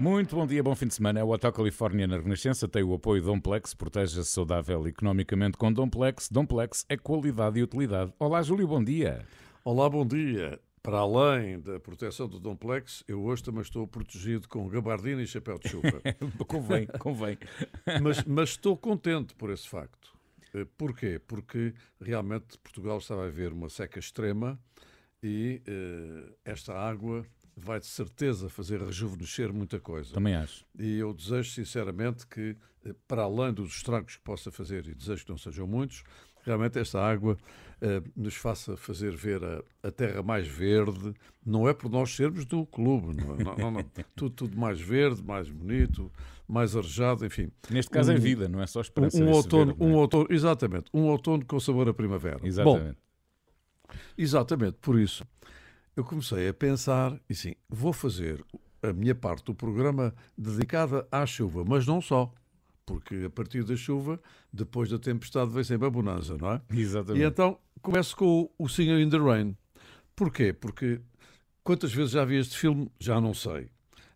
[0.00, 1.20] Muito bom dia, bom fim de semana.
[1.20, 3.74] É o Hotel Califórnia na Renascença tem o apoio Domplex.
[3.74, 6.30] Proteja-se saudável economicamente com Domplex.
[6.30, 8.10] Domplex é qualidade e utilidade.
[8.18, 9.26] Olá, Júlio, bom dia.
[9.62, 10.58] Olá, bom dia.
[10.82, 15.58] Para além da proteção do Domplex, eu hoje também estou protegido com gabardina e chapéu
[15.58, 16.00] de chuva.
[16.48, 17.36] convém, convém.
[18.02, 20.16] mas, mas estou contente por esse facto.
[20.54, 21.20] Eh, porquê?
[21.28, 24.58] Porque realmente Portugal estava a ver uma seca extrema
[25.22, 30.12] e uh, esta água vai de certeza fazer rejuvenescer muita coisa.
[30.12, 30.64] Também acho.
[30.78, 35.24] E eu desejo sinceramente que, eh, para além dos estragos que possa fazer, e desejo
[35.24, 36.02] que não sejam muitos,
[36.42, 37.36] realmente esta água
[37.82, 41.14] uh, nos faça fazer ver a, a, terra mais verde.
[41.44, 43.44] Não é por nós sermos do clube, não, é?
[43.44, 43.84] não, não, não.
[44.16, 46.10] tudo, tudo mais verde, mais bonito,
[46.48, 47.50] mais arejado, enfim.
[47.70, 49.22] Neste caso é um, é vida, não é só esperança.
[49.22, 49.86] Um, um outono, verde, é?
[49.86, 52.40] um outono, exatamente, um outono com sabor a primavera.
[52.42, 52.96] Exatamente.
[52.96, 55.24] Bom, exatamente, por isso
[56.00, 58.42] eu comecei a pensar e sim, vou fazer
[58.82, 62.32] a minha parte do programa dedicada à chuva, mas não só.
[62.86, 64.18] Porque a partir da chuva,
[64.50, 66.62] depois da tempestade, vem sempre a bonança, não é?
[66.70, 67.22] Exatamente.
[67.22, 69.54] E então começo com o Singer in the Rain.
[70.16, 70.54] Porquê?
[70.54, 71.02] Porque
[71.62, 72.90] quantas vezes já vi este filme?
[72.98, 73.64] Já não sei.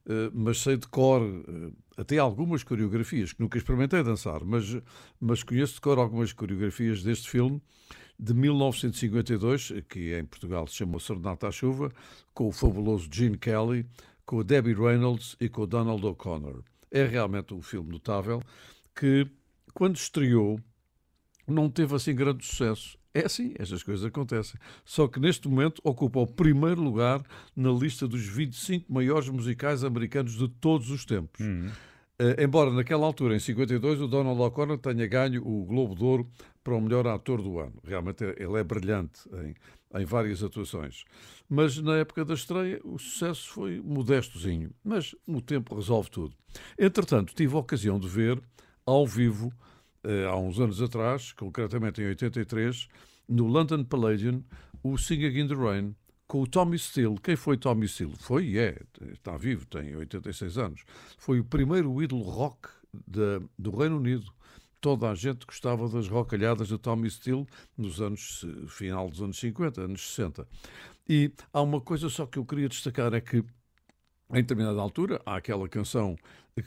[0.07, 4.77] Uh, mas sei de cor uh, até algumas coreografias, que nunca experimentei dançar, mas,
[5.21, 7.61] mas conheço de cor algumas coreografias deste filme
[8.19, 11.93] de 1952, que em Portugal se chamou Serenata à Chuva,
[12.33, 13.87] com o fabuloso Gene Kelly,
[14.25, 16.63] com a Debbie Reynolds e com o Donald O'Connor.
[16.91, 18.43] É realmente um filme notável
[18.95, 19.27] que,
[19.75, 20.61] quando estreou,
[21.47, 22.97] não teve assim grande sucesso.
[23.13, 24.59] É assim, estas coisas acontecem.
[24.85, 27.23] Só que neste momento ocupa o primeiro lugar
[27.55, 31.41] na lista dos 25 maiores musicais americanos de todos os tempos.
[31.41, 31.71] Uhum.
[32.21, 36.29] Uh, embora naquela altura, em 52, o Donald O'Connor tenha ganho o Globo de Ouro
[36.65, 37.75] para o melhor ator do ano.
[37.85, 41.05] Realmente ele é brilhante em, em várias atuações.
[41.49, 44.71] Mas na época da estreia o sucesso foi modestozinho.
[44.83, 46.35] Mas o tempo resolve tudo.
[46.79, 48.43] Entretanto, tive a ocasião de ver
[48.87, 49.53] ao vivo,
[50.05, 52.89] uh, há uns anos atrás, concretamente em 83,
[53.29, 54.43] no London Palladium,
[54.83, 55.95] o Singing in the Rain,
[56.27, 57.19] com o Tommy Steele.
[57.23, 58.15] Quem foi Tommy Steele?
[58.19, 58.81] Foi e é,
[59.13, 60.85] está vivo, tem 86 anos.
[61.19, 62.69] Foi o primeiro ídolo rock
[63.07, 64.33] de, do Reino Unido.
[64.85, 69.81] Toda a gente gostava das rocalhadas de Tommy Steele nos anos, final dos anos 50,
[69.81, 70.47] anos 60.
[71.09, 75.37] E há uma coisa só que eu queria destacar, é que em determinada altura há
[75.37, 76.19] aquela canção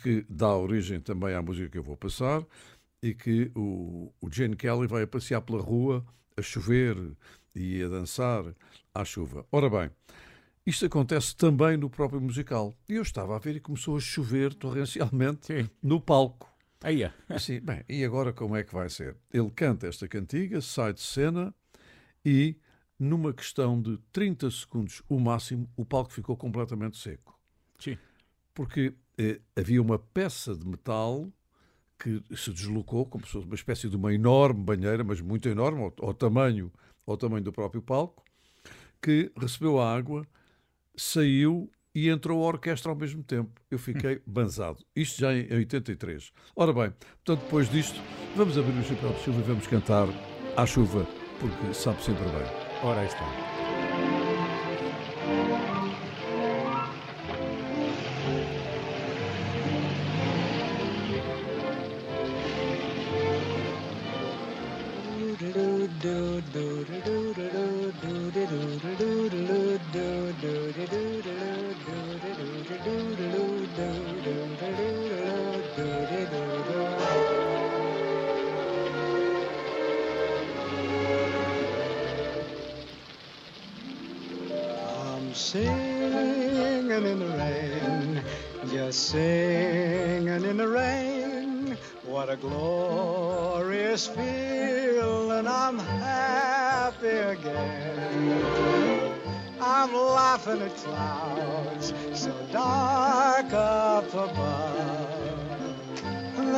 [0.02, 2.44] que dá origem também à música que eu vou passar
[3.04, 6.04] e que o, o Jane Kelly vai a passear pela rua
[6.36, 6.98] a chover
[7.54, 8.44] e a dançar
[8.96, 9.46] à chuva.
[9.52, 9.92] Ora bem,
[10.66, 12.74] isto acontece também no próprio musical.
[12.90, 15.70] E eu estava a ver e começou a chover torrencialmente Sim.
[15.84, 16.56] no palco.
[16.84, 17.14] Aí é.
[17.28, 19.16] Assim, bem, e agora como é que vai ser?
[19.34, 21.54] Ele canta esta cantiga, sai de cena
[22.24, 22.56] e,
[23.00, 27.40] numa questão de 30 segundos, o máximo, o palco ficou completamente seco.
[27.80, 27.98] Sim.
[28.54, 31.32] Porque eh, havia uma peça de metal
[32.00, 35.82] que se deslocou como se fosse uma espécie de uma enorme banheira, mas muito enorme,
[35.82, 36.72] ao, ao tamanho,
[37.06, 38.24] ao tamanho do próprio palco,
[39.02, 40.28] que recebeu a água,
[40.96, 43.59] saiu e entrou a orquestra ao mesmo tempo.
[43.72, 44.78] Eu fiquei banzado.
[44.96, 46.31] Isto já em 83.
[46.56, 46.94] Ora bem,
[47.25, 48.00] portanto, depois disto,
[48.35, 50.07] vamos abrir o chapéu de chuva e vamos cantar
[50.56, 51.07] à chuva,
[51.40, 52.84] porque sabe sempre bem.
[52.84, 53.56] Ora, aí está.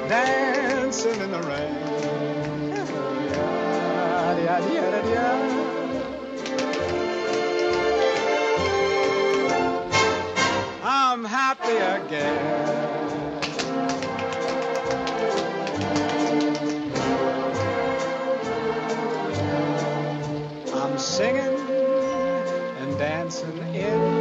[0.08, 1.74] dancing in the rain.
[4.44, 5.34] Yeah, yeah, yeah.
[10.84, 12.94] I'm happy again.
[20.72, 21.58] I'm singing
[22.78, 24.13] and dancing in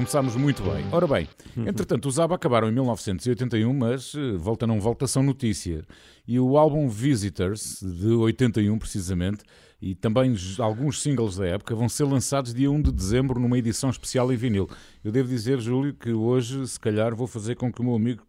[0.00, 0.86] Começámos muito bem.
[0.90, 5.84] Ora bem, entretanto, os ABBA acabaram em 1981, mas eh, volta não volta são notícia.
[6.26, 9.44] E o álbum Visitors, de 81 precisamente,
[9.78, 13.90] e também alguns singles da época, vão ser lançados dia 1 de dezembro numa edição
[13.90, 14.70] especial em vinil.
[15.04, 18.22] Eu devo dizer, Júlio, que hoje, se calhar, vou fazer com que o meu amigo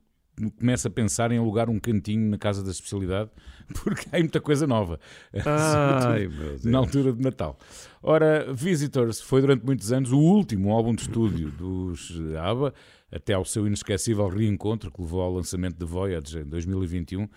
[0.57, 3.30] comece a pensar em alugar um cantinho na casa da especialidade,
[3.83, 5.00] porque há muita coisa nova.
[5.45, 6.30] Ai,
[6.63, 7.57] na altura de Natal.
[8.01, 12.74] Ora, Visitors foi durante muitos anos o último álbum de estúdio dos ABBA,
[13.12, 17.28] até ao seu inesquecível reencontro que levou ao lançamento de Voyage em 2021.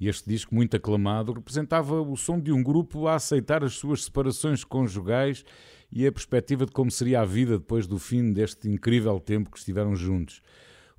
[0.00, 4.04] E este disco, muito aclamado, representava o som de um grupo a aceitar as suas
[4.04, 5.44] separações conjugais
[5.92, 9.58] e a perspectiva de como seria a vida depois do fim deste incrível tempo que
[9.58, 10.40] estiveram juntos.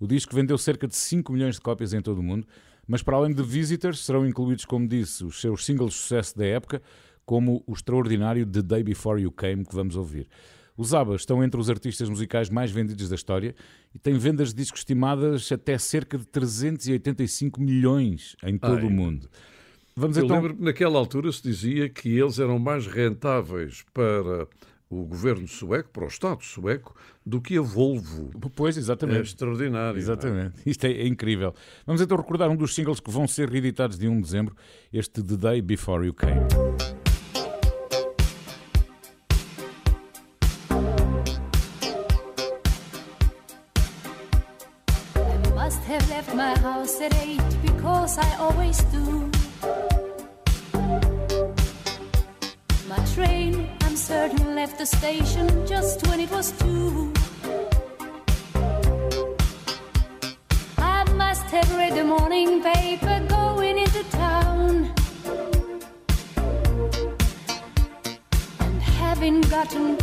[0.02, 2.48] O disco vendeu cerca de 5 milhões de cópias em todo o mundo,
[2.88, 6.44] mas para além de Visitors serão incluídos, como disse, os seus singles de sucesso da
[6.44, 6.82] época,
[7.24, 10.28] como o extraordinário The Day Before You Came, que vamos ouvir.
[10.76, 13.54] Os ABBA estão entre os artistas musicais mais vendidos da história
[13.94, 18.86] e têm vendas de discos estimadas até cerca de 385 milhões em todo Ai.
[18.86, 19.30] o mundo.
[19.96, 20.36] Vamos Eu então...
[20.36, 24.48] lembro que naquela altura se dizia que eles eram mais rentáveis para
[24.92, 26.94] o governo sueco, para o Estado sueco,
[27.26, 28.30] do que a Volvo.
[28.56, 29.22] Pois, É exatamente.
[29.22, 29.94] extraordinário.
[29.94, 30.00] não é?
[30.00, 31.56] Exatamente, isto é, é incrível.
[31.86, 34.56] Vamos então recordar um dos singles que vão ser reeditados de 1 de dezembro,
[34.92, 37.11] este The Day Before You Came.
[54.82, 57.14] The station just when it was two.
[60.80, 64.92] I must have read the morning paper going into town.
[68.60, 69.98] And having gotten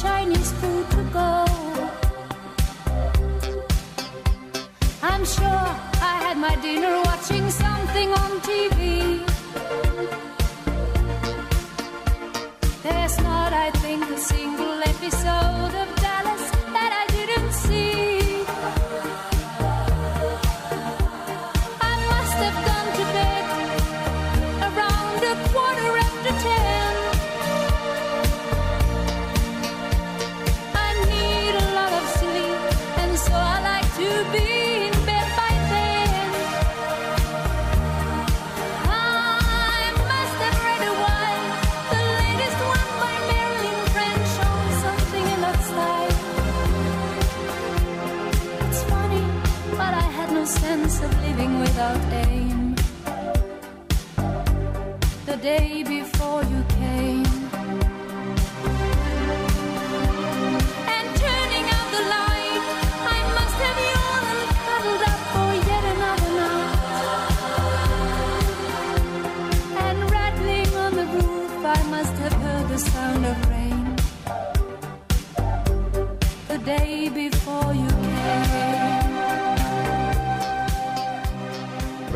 [0.00, 1.44] Chinese food to go.
[5.02, 5.66] I'm sure
[6.10, 9.24] I had my dinner watching something on TV.
[12.82, 15.53] There's not, I think, a single episode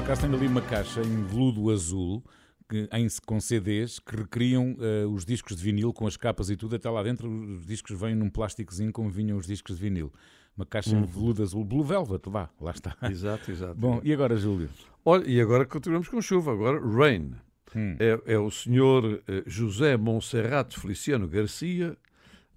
[0.09, 2.25] acaso tenho ali uma caixa em veludo azul
[2.67, 6.57] que, em, com CDs que recriam eh, os discos de vinil com as capas e
[6.57, 6.77] tudo.
[6.77, 10.11] Até lá dentro os discos vêm num plásticozinho como vinham os discos de vinil.
[10.57, 12.97] Uma caixa em veludo azul, Blue Velvet, lá, lá está.
[13.03, 13.75] Exato, exato.
[13.75, 14.71] Bom, e agora, Júlio?
[15.05, 16.53] Olha, e agora continuamos com chuva.
[16.53, 17.35] Agora, Rain.
[17.77, 17.97] Hum.
[18.01, 21.99] É, é o senhor eh, José Monserrat Feliciano Garcia,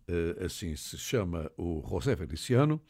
[0.08, 2.82] eh, assim se chama o José Feliciano,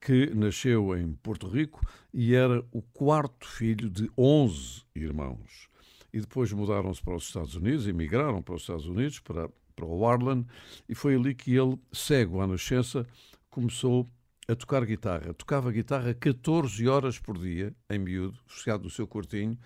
[0.00, 1.80] que nasceu em Porto Rico
[2.20, 5.68] e era o quarto filho de 11 irmãos.
[6.12, 10.04] E depois mudaram-se para os Estados Unidos, emigraram para os Estados Unidos, para, para o
[10.04, 10.44] Harlan,
[10.88, 13.06] e foi ali que ele, cego à nascença,
[13.48, 14.10] começou
[14.48, 15.32] a tocar guitarra.
[15.32, 19.56] Tocava guitarra 14 horas por dia, em miúdo, fechado no seu quartinho,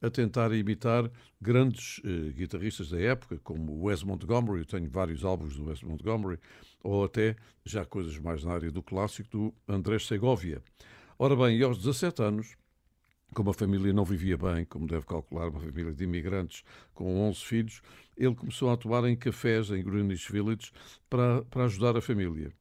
[0.00, 5.56] a tentar imitar grandes eh, guitarristas da época, como Wes Montgomery, eu tenho vários álbuns
[5.56, 6.38] do Wes Montgomery,
[6.82, 7.36] ou até
[7.66, 10.62] já coisas mais na área do clássico, do Andrés Segovia.
[11.18, 12.56] Ora bem, e aos 17 anos,
[13.34, 16.62] como a família não vivia bem, como deve calcular, uma família de imigrantes
[16.94, 17.82] com 11 filhos,
[18.16, 20.70] ele começou a atuar em cafés em Greenwich Village
[21.10, 22.52] para, para ajudar a família.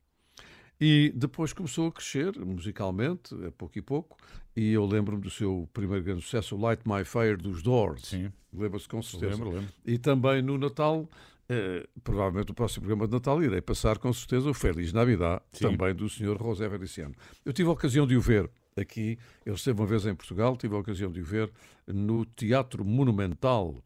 [0.81, 4.17] E depois começou a crescer musicalmente, a pouco e pouco,
[4.55, 8.07] e eu lembro-me do seu primeiro grande sucesso, Light My Fire dos Doors.
[8.07, 8.31] Sim.
[8.51, 9.35] Lembra-se com certeza.
[9.35, 9.73] Lembro, lembro.
[9.85, 11.07] E também no Natal,
[11.49, 15.69] eh, provavelmente o próximo programa de Natal, irei passar com certeza o Feliz Navidad, Sim.
[15.69, 16.37] também do Sr.
[16.37, 17.15] José Feliciano.
[17.45, 20.75] Eu tive a ocasião de o ver aqui, ele esteve uma vez em Portugal, tive
[20.75, 21.51] a ocasião de o ver
[21.87, 23.83] no Teatro Monumental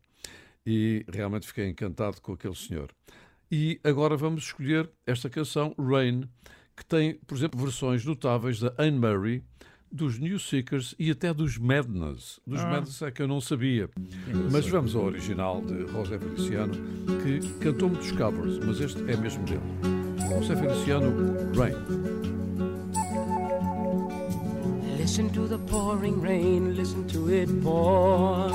[0.66, 2.92] e realmente fiquei encantado com aquele senhor.
[3.52, 6.28] E agora vamos escolher esta canção, Rain,
[6.76, 9.44] que tem, por exemplo, versões notáveis da Anne Murray,
[9.92, 12.40] dos New Seekers e até dos Madness.
[12.48, 13.90] Dos Madness é que eu não sabia.
[14.52, 16.74] Mas vamos ao original de José Feliciano,
[17.24, 19.62] que cantou muitos covers, mas este é mesmo dele.
[20.30, 21.12] José Feliciano,
[21.54, 21.76] Rain.
[24.98, 28.50] Listen to the pouring rain, listen to it pour.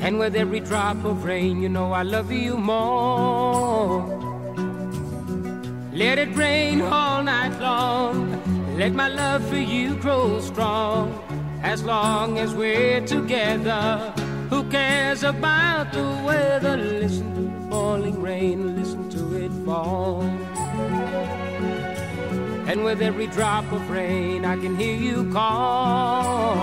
[0.00, 4.04] And with every drop of rain, you know I love you more.
[5.92, 8.23] Let it rain all night long.
[8.76, 11.06] Let my love for you grow strong.
[11.62, 14.12] As long as we're together,
[14.50, 16.76] who cares about the weather?
[16.76, 20.22] Listen to the falling rain, listen to it fall.
[22.66, 26.56] And with every drop of rain, I can hear you call.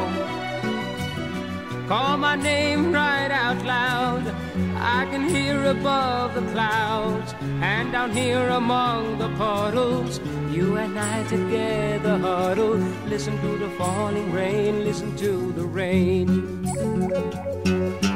[1.88, 4.41] Call my name right out loud.
[4.84, 10.20] I can hear above the clouds and down here among the puddles.
[10.50, 12.78] You and I together huddle.
[13.06, 16.66] Listen to the falling rain, listen to the rain.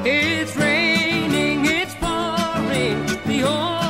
[0.04, 3.06] It's raining, it's pouring.
[3.28, 3.85] The old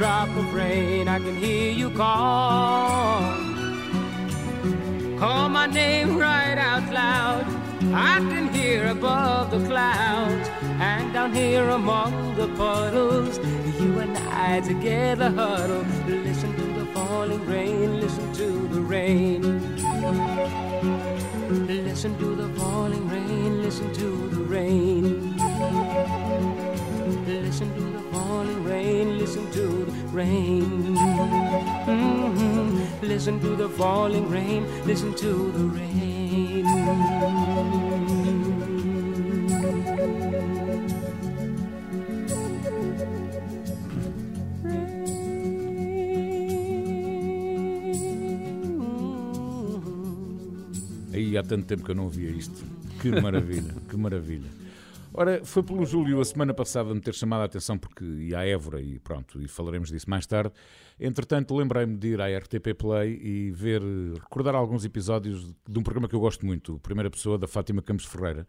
[0.00, 3.20] drop of rain, I can hear you call.
[5.18, 7.44] Call my name right out loud.
[7.92, 10.48] I can hear above the clouds
[10.80, 13.36] and down here among the puddles.
[13.78, 15.84] You and I together huddle.
[16.08, 19.42] Listen to the falling rain, listen to the rain.
[21.66, 25.36] Listen to the falling rain, listen to the rain.
[27.26, 30.94] Listen to the falling rain, listen to the rain.
[31.86, 33.02] Mhm.
[33.02, 36.64] Listen to the falling rain, listen to the rain.
[51.12, 52.64] Aí há tanto tempo que eu não via isto.
[53.00, 54.48] Que maravilha, que maravilha.
[55.20, 58.46] Ora, foi pelo Júlio a semana passada me ter chamado a atenção porque ia à
[58.46, 60.50] Évora e pronto, e falaremos disso mais tarde.
[60.98, 63.82] Entretanto, lembrei-me de ir à RTP Play e ver,
[64.14, 68.06] recordar alguns episódios de um programa que eu gosto muito, Primeira Pessoa, da Fátima Campos
[68.06, 68.46] Ferreira.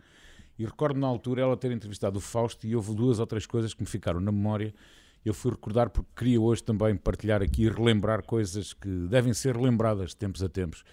[0.57, 3.73] E recordo na altura ela ter entrevistado o Fausto e houve duas ou três coisas
[3.73, 4.73] que me ficaram na memória.
[5.25, 9.57] Eu fui recordar porque queria hoje também partilhar aqui e relembrar coisas que devem ser
[9.57, 10.85] lembradas de tempos a tempos.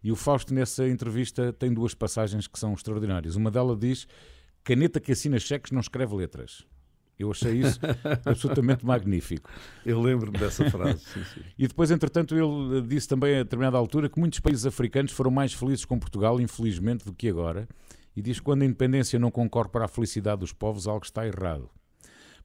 [0.00, 3.36] E o Fausto, nessa entrevista, tem duas passagens que são extraordinárias.
[3.36, 4.06] Uma delas diz:
[4.64, 6.64] caneta que assina cheques não escreve letras.
[7.18, 7.78] Eu achei isso
[8.26, 9.48] absolutamente magnífico.
[9.86, 10.98] Eu lembro-me dessa frase.
[11.04, 11.40] sim, sim.
[11.56, 15.52] E depois, entretanto, ele disse também a determinada altura que muitos países africanos foram mais
[15.52, 17.68] felizes com Portugal, infelizmente, do que agora.
[18.16, 21.26] E diz que quando a independência não concorre para a felicidade dos povos, algo está
[21.26, 21.70] errado.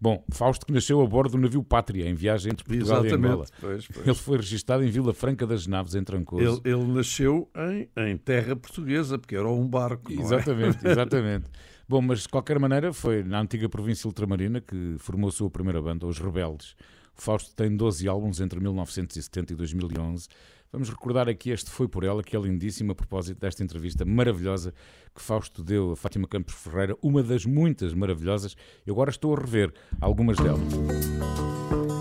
[0.02, 3.44] Bom, Fausto que nasceu a bordo do navio Pátria, em viagem entre Portugal e Angola.
[3.44, 3.52] Exatamente.
[3.60, 4.08] Pois, pois.
[4.08, 6.62] Ele foi registado em Vila Franca das Naves, em Trancoso.
[6.64, 10.14] Ele, ele nasceu em, em terra portuguesa, porque era um barco.
[10.14, 10.26] não é?
[10.26, 11.46] Exatamente, exatamente.
[11.90, 15.82] Bom, mas de qualquer maneira foi na antiga província ultramarina que formou a sua primeira
[15.82, 16.76] banda, Os Rebeldes.
[17.18, 20.28] O Fausto tem 12 álbuns entre 1970 e 2011.
[20.72, 24.72] Vamos recordar aqui este Foi Por Ela, que é lindíssimo a propósito desta entrevista maravilhosa
[25.16, 28.56] que Fausto deu a Fátima Campos Ferreira, uma das muitas maravilhosas.
[28.86, 31.99] Eu agora estou a rever algumas delas.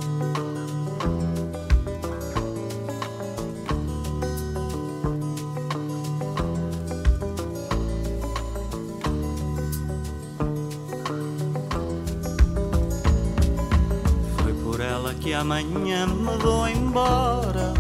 [15.38, 17.72] Amanhã me vou embora.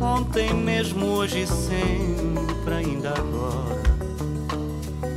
[0.00, 3.82] Ontem mesmo, hoje e sempre, ainda agora.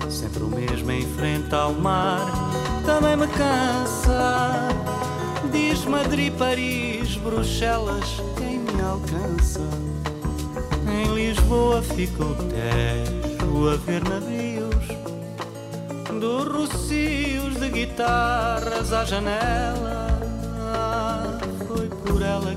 [0.09, 2.21] Sempre o mesmo em frente ao mar,
[2.85, 4.69] também me cansa.
[5.51, 9.61] Diz Madrid, Paris, Bruxelas, quem me alcança?
[10.87, 14.65] Em Lisboa fica o Tejo a ver navios
[16.19, 20.14] dos rocios de guitarras à janela.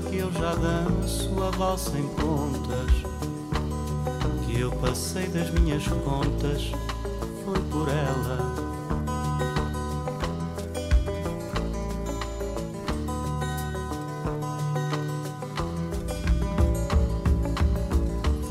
[0.09, 2.91] Que eu já danço a valsa em pontas.
[4.45, 6.71] Que eu passei das minhas contas,
[7.45, 8.55] foi por ela.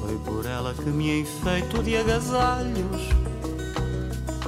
[0.00, 3.02] Foi por ela que me enfeito de agasalhos,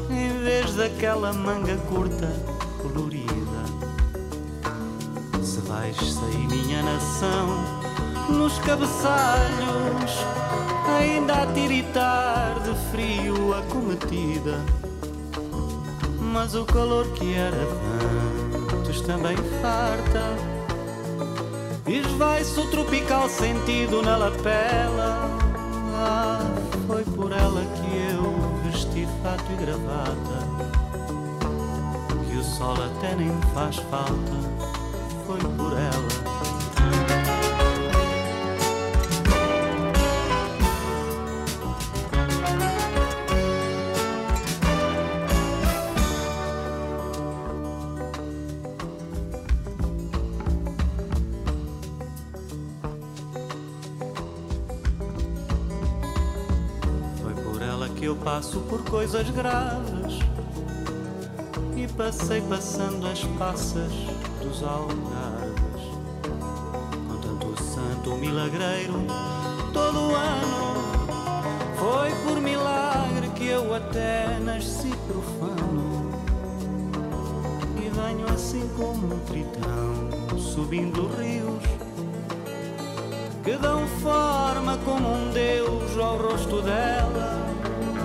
[0.09, 2.60] em vez daquela manga curta
[5.91, 7.49] Vais sair minha nação
[8.29, 10.25] nos cabeçalhos,
[10.87, 14.65] ainda a tiritar de frio a cometida.
[16.21, 17.57] Mas o calor que era
[18.73, 20.37] antes também farta.
[21.85, 25.29] Esvai-se o tropical sentido na lapela.
[25.97, 26.39] Ah,
[26.87, 30.47] foi por ela que eu vesti fato e gravata.
[32.31, 34.60] Que o sol até nem faz falta.
[35.31, 36.11] Foi por ela.
[57.97, 60.21] Que eu passo por coisas graves
[61.77, 63.93] e passei passando as passas
[64.51, 65.83] dos algarves.
[67.07, 68.95] Com tanto santo milagreiro
[69.73, 70.81] todo o ano.
[71.77, 76.11] Foi por milagre que eu até nasci profano
[77.77, 81.63] e venho assim como um tritão subindo rios
[83.45, 87.39] que dão forma como um deus ao rosto dela.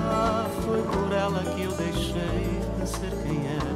[0.08, 3.75] Ah, foi por ela que eu deixei de ser quem era,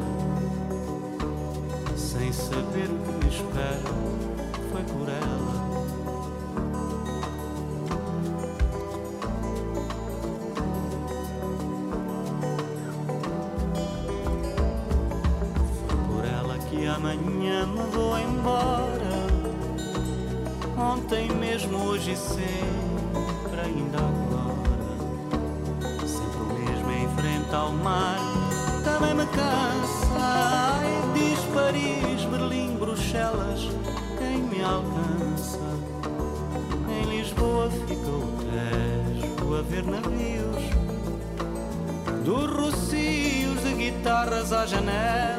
[2.30, 3.80] sem saber o que me espera.
[4.72, 5.69] Foi por ela.
[44.54, 45.39] À janela.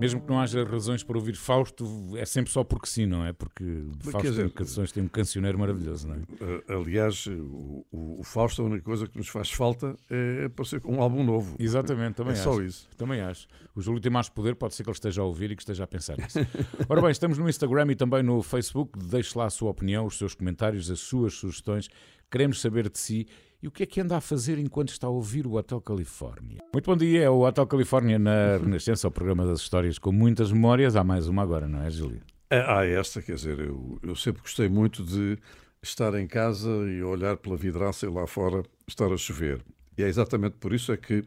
[0.00, 1.84] Mesmo que não haja razões para ouvir Fausto,
[2.16, 3.32] é sempre só porque sim, não é?
[3.32, 3.64] Porque
[4.00, 6.18] Fausto dizer- tem canções, tem um cancioneiro maravilhoso, não é?
[6.40, 10.80] Eh, Aliás, o, o, o Fausto, a única coisa que nos faz falta é aparecer
[10.80, 11.56] com um álbum novo.
[11.58, 12.44] Exatamente, também é acho.
[12.44, 12.88] só isso.
[12.96, 13.46] Também acho.
[13.74, 15.84] O Júlio tem mais poder, pode ser que ele esteja a ouvir e que esteja
[15.84, 16.38] a pensar nisso.
[16.88, 18.98] Ora bem, estamos no Instagram e também no Facebook.
[18.98, 21.88] Deixe lá a sua opinião, os seus comentários, as suas sugestões.
[22.30, 23.26] Queremos saber de si
[23.62, 26.58] e o que é que anda a fazer enquanto está a ouvir o Hotel Califórnia.
[26.72, 30.52] Muito bom dia, é o Hotel Califórnia na Renascença, o programa das histórias com muitas
[30.52, 30.94] memórias.
[30.94, 32.20] Há mais uma agora, não é, Júlio?
[32.50, 35.36] É, Há esta, quer dizer, eu, eu sempre gostei muito de
[35.82, 39.60] estar em casa e olhar pela vidraça e lá fora estar a chover.
[39.96, 41.24] E é exatamente por isso é que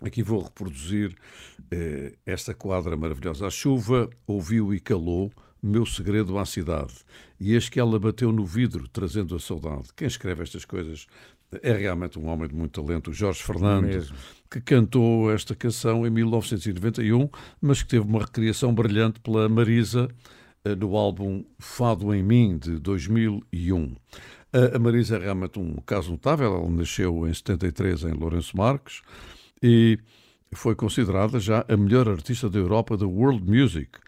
[0.00, 1.14] aqui vou reproduzir
[1.70, 3.46] eh, esta quadra maravilhosa.
[3.46, 5.30] A chuva ouviu e calou
[5.62, 6.94] meu segredo à cidade.
[7.38, 9.88] E eis que ela bateu no vidro, trazendo a saudade.
[9.94, 11.06] Quem escreve estas coisas
[11.62, 14.16] é realmente um homem de muito talento, o Jorge Fernando, Mesmo.
[14.50, 17.28] que cantou esta canção em 1991,
[17.60, 20.08] mas que teve uma recriação brilhante pela Marisa
[20.64, 23.96] eh, no álbum Fado em Mim, de 2001.
[24.52, 29.02] A a Marisa é realmente um caso notável, ela nasceu em 73 em Lourenço Marques
[29.62, 29.98] e
[30.52, 33.98] foi considerada já a melhor artista da Europa da World Music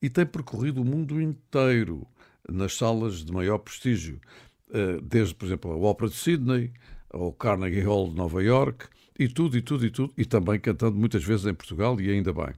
[0.00, 2.06] e tem percorrido o mundo inteiro
[2.48, 4.20] nas salas de maior prestígio,
[4.72, 6.72] eh, desde, por exemplo, a Ópera de Sydney,
[7.12, 8.86] ao Carnegie Hall de Nova York,
[9.18, 12.32] e tudo, e tudo, e tudo, e também cantando muitas vezes em Portugal, e ainda
[12.32, 12.52] bem.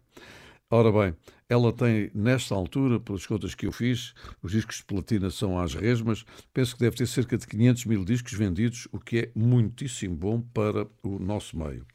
[0.71, 1.15] Ora bem,
[1.49, 5.75] ela tem, nesta altura, pelas contas que eu fiz, os discos de platina são às
[5.75, 10.17] resmas, penso que deve ter cerca de 500 mil discos vendidos, o que é muitíssimo
[10.17, 11.87] bom para o nosso meio.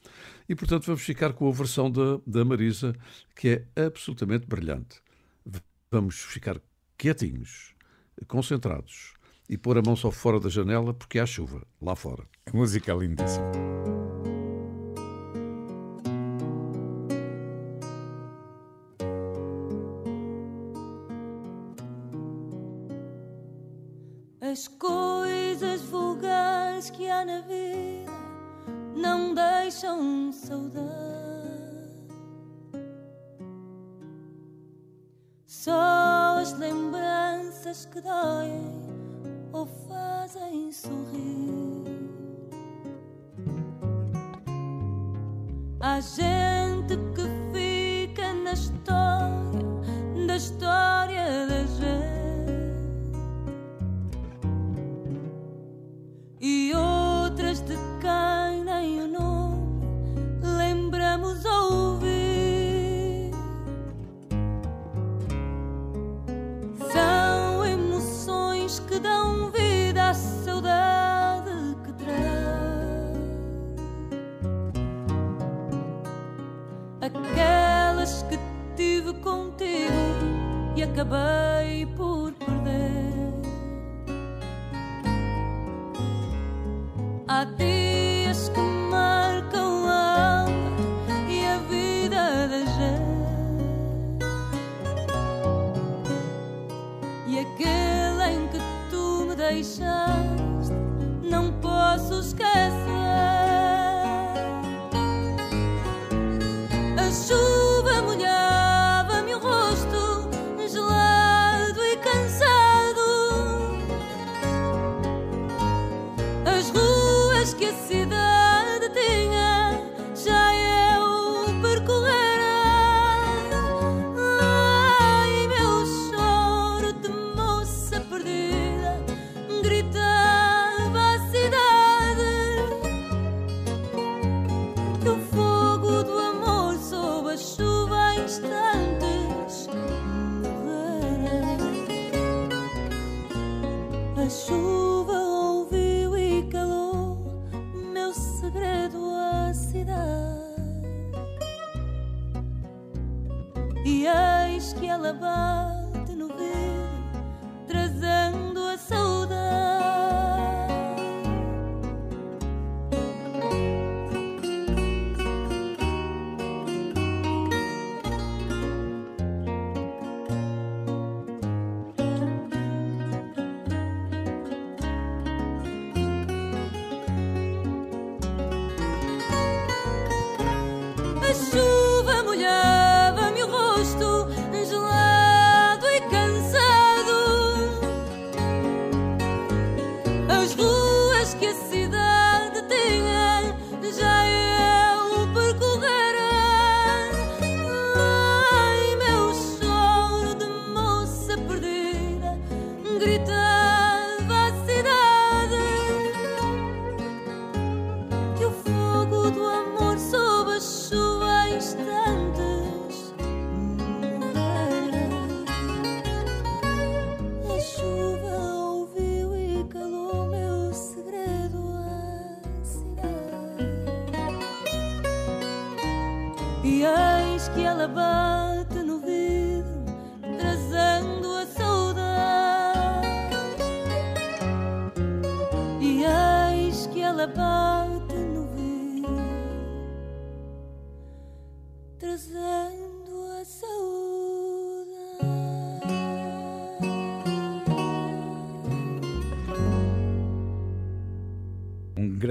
[0.47, 2.95] E, portanto, vamos ficar com a versão da, da Marisa,
[3.35, 5.01] que é absolutamente brilhante.
[5.91, 6.61] Vamos ficar
[6.97, 7.73] quietinhos,
[8.27, 9.13] concentrados,
[9.49, 12.23] e pôr a mão só fora da janela porque há chuva lá fora.
[12.45, 14.08] A música é lindíssima.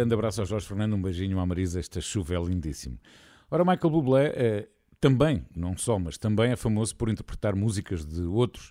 [0.08, 1.78] Grande abraço ao Jorge Fernando, um beijinho à Marisa.
[1.78, 2.98] Esta chuva é lindíssimo.
[3.50, 4.68] Ora, Michael Bublé é,
[4.98, 8.70] também, não só, mas também é famoso por interpretar músicas de outros.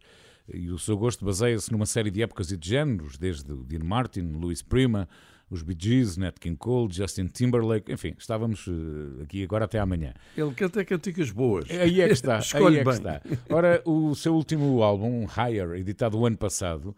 [0.51, 3.83] E o seu gosto baseia-se numa série de épocas e de géneros, desde o Dean
[3.83, 5.07] Martin, Louis Prima,
[5.49, 10.13] os Bee Gees, Nat King Cole, Justin Timberlake, enfim, estávamos eh, aqui agora até amanhã.
[10.35, 11.69] Ele canta cantigas boas.
[11.71, 12.93] Aí é que está, aí Escolhe é que bem.
[12.93, 13.21] está.
[13.49, 16.95] Ora, o seu último álbum, Higher, editado o ano passado,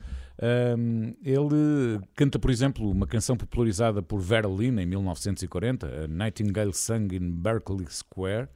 [0.78, 6.74] hum, ele canta, por exemplo, uma canção popularizada por Vera Lynn em 1940, a Nightingale
[6.74, 8.48] Sung in Berkeley Square,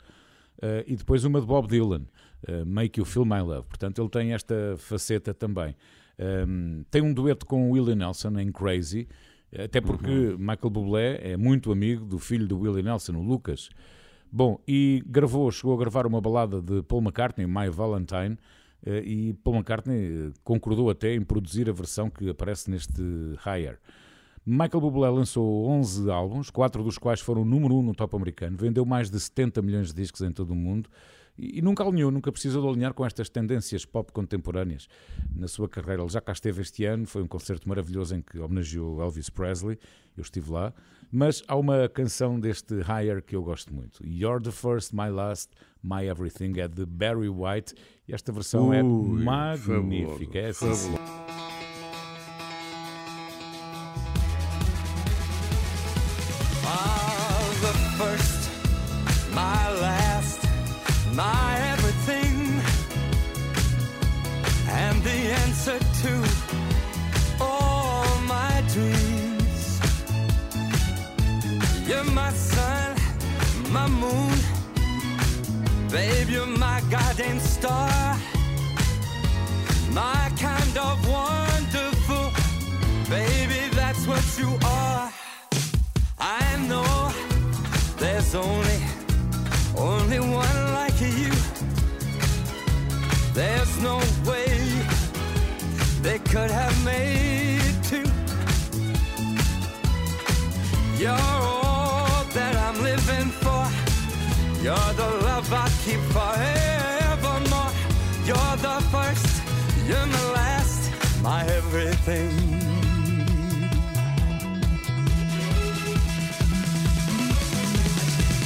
[0.62, 2.06] eh, e depois uma de Bob Dylan,
[2.48, 3.68] eh, Make You Feel My Love.
[3.68, 5.76] Portanto, ele tem esta faceta também.
[6.48, 9.08] Hum, tem um dueto com Willie Nelson em Crazy,
[9.62, 13.70] até porque Michael Bublé é muito amigo do filho do Willie Nelson, o Lucas.
[14.32, 18.38] Bom, e gravou, chegou a gravar uma balada de Paul McCartney, My Valentine,
[18.86, 23.02] eh, e Paul McCartney eh, concordou até em produzir a versão que aparece neste
[23.46, 23.78] Higher.
[24.46, 28.58] Michael Bublé lançou 11 álbuns, quatro dos quais foram número 1 um no top americano,
[28.58, 30.90] vendeu mais de 70 milhões de discos em todo o mundo
[31.38, 34.88] e, e nunca alinhou, nunca precisou de alinhar com estas tendências pop contemporâneas.
[35.36, 38.40] Na sua carreira, ele já cá esteve este ano, foi um concerto maravilhoso em que
[38.40, 39.78] homenageou Elvis Presley,
[40.16, 40.74] eu estive lá,
[41.12, 44.06] mas há uma canção deste Higher que eu gosto muito.
[44.06, 45.52] You're the First, My Last,
[45.84, 47.76] My Everything, é de Barry White,
[48.08, 50.40] e esta versão é Ui, magnífica.
[50.40, 51.04] É assim, fabuloso.
[56.66, 58.50] Ah, the first,
[59.32, 59.93] my last,
[61.16, 62.62] my everything,
[64.68, 66.14] and the answer to
[67.40, 69.80] all my dreams.
[71.88, 72.98] You're my sun,
[73.72, 74.38] my moon,
[75.92, 78.18] babe, you're my guiding star,
[79.92, 82.32] my kind of wonderful,
[83.10, 85.12] baby, that's what you are.
[86.20, 87.12] I know
[87.98, 88.73] there's only
[96.14, 98.06] they could have made two.
[101.02, 103.64] You're all that I'm living for.
[104.66, 107.72] You're the love I keep forevermore.
[108.28, 109.28] You're the first,
[109.88, 110.82] you're my last,
[111.24, 112.32] my everything.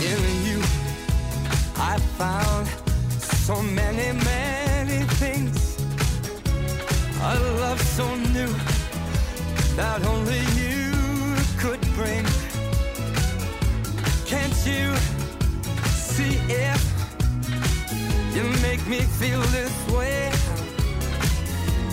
[0.10, 0.60] in you
[1.76, 2.68] I found
[3.20, 4.57] so many, things.
[7.30, 8.54] A love so new
[9.76, 10.94] that only you
[11.60, 12.24] could bring.
[14.26, 14.96] Can't you
[15.92, 16.82] see if
[18.34, 20.32] you make me feel this way?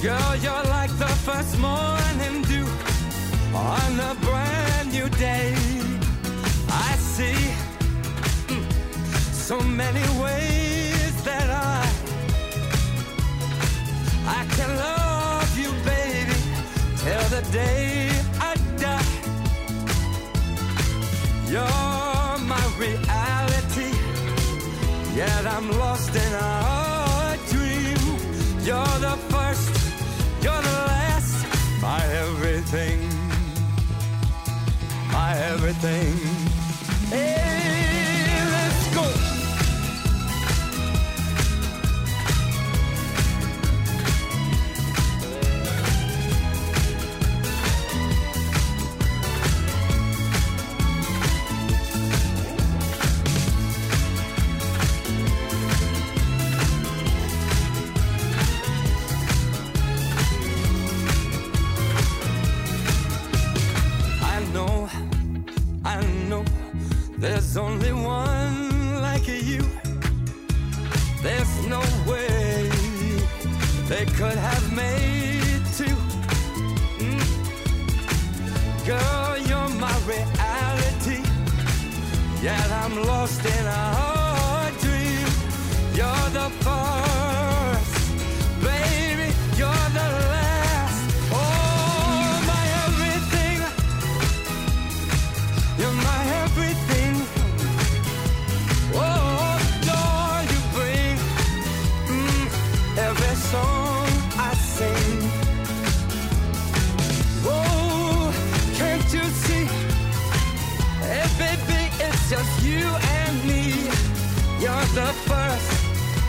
[0.00, 2.68] Girl, you're like the first morning dew
[3.52, 5.52] on a brand new day.
[6.68, 7.40] I see
[8.46, 8.64] hmm,
[9.32, 11.90] so many ways that I
[14.26, 14.93] I can love
[17.54, 19.14] day I die.
[21.52, 23.92] You're my reality,
[25.14, 28.02] yet I'm lost in a dream.
[28.66, 29.72] You're the first,
[30.42, 31.34] you're the last,
[31.80, 32.98] my everything,
[35.12, 36.33] my everything.
[82.96, 84.03] I'm lost in a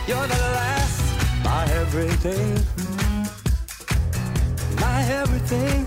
[0.08, 1.02] you're the last.
[1.44, 2.54] My everything.
[4.80, 5.86] My everything.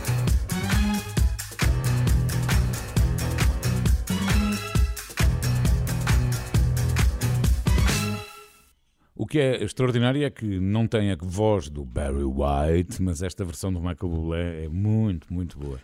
[9.14, 13.44] O que é extraordinário é que não tem a voz do Barry White, mas esta
[13.44, 15.78] versão do Michael Bublé é muito, muito boa.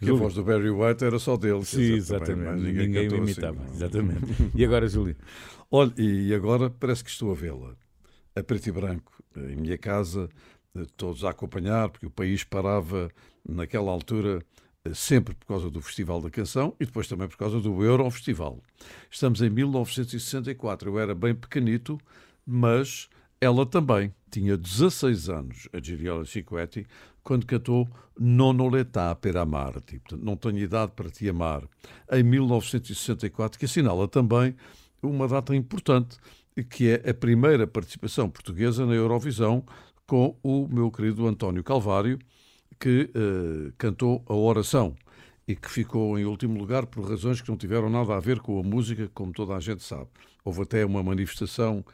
[0.00, 1.64] Porque a voz do Barry White era só dele.
[1.64, 2.62] Sim, dizer, também, exatamente.
[2.62, 3.62] mas Ninguém, o assim, imitava.
[3.62, 3.74] não é?
[3.74, 4.26] exatamente.
[4.54, 5.16] E agora, Júlio?
[5.70, 7.76] Olha, e agora parece que estou a vê-la,
[8.34, 10.28] a preto e branco, em minha casa,
[10.74, 13.10] eh, todos a acompanhar, porque o país parava
[13.46, 14.42] naquela altura
[14.84, 18.58] eh, sempre por causa do Festival da Canção e depois também por causa do Eurofestival.
[19.10, 21.98] Estamos em 1964, eu era bem pequenito,
[22.46, 23.08] mas
[23.40, 26.86] ela também tinha 16 anos, a Giriola Cinquetti,
[27.22, 27.88] quando cantou
[28.22, 31.66] Nono l'età per amarti, portanto, não tenho idade para te amar,
[32.12, 34.54] em 1964, que assinala também
[35.02, 36.18] uma data importante,
[36.68, 39.64] que é a primeira participação portuguesa na Eurovisão
[40.06, 42.18] com o meu querido António Calvário,
[42.78, 44.94] que eh, cantou a oração
[45.46, 48.58] e que ficou em último lugar por razões que não tiveram nada a ver com
[48.58, 50.08] a música, como toda a gente sabe.
[50.44, 51.84] Houve até uma manifestação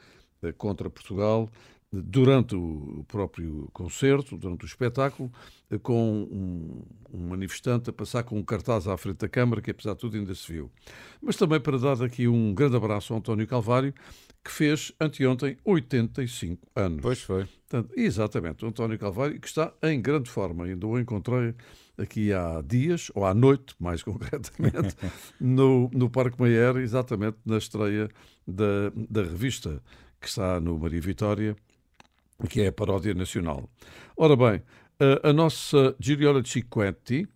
[0.42, 1.48] eh, contra Portugal
[1.92, 5.30] durante o próprio concerto, durante o espetáculo,
[5.82, 6.82] com um,
[7.12, 10.16] um manifestante a passar com um cartaz à frente da Câmara, que apesar de tudo
[10.16, 10.70] ainda se viu.
[11.22, 13.94] Mas também para dar aqui um grande abraço ao António Calvário,
[14.44, 17.00] que fez anteontem 85 anos.
[17.02, 17.46] Pois foi.
[17.68, 20.64] Portanto, exatamente, o António Calvário, que está em grande forma.
[20.64, 21.54] Ainda o encontrei
[21.98, 24.96] aqui há dias, ou à noite, mais concretamente,
[25.40, 28.08] no, no Parque Mayer, exatamente na estreia
[28.46, 29.82] da, da revista
[30.20, 31.56] que está no Maria Vitória,
[32.48, 33.70] que é a Paródia Nacional.
[34.16, 34.62] Ora bem,
[34.98, 37.26] a, a nossa Gigliola Cinquetti,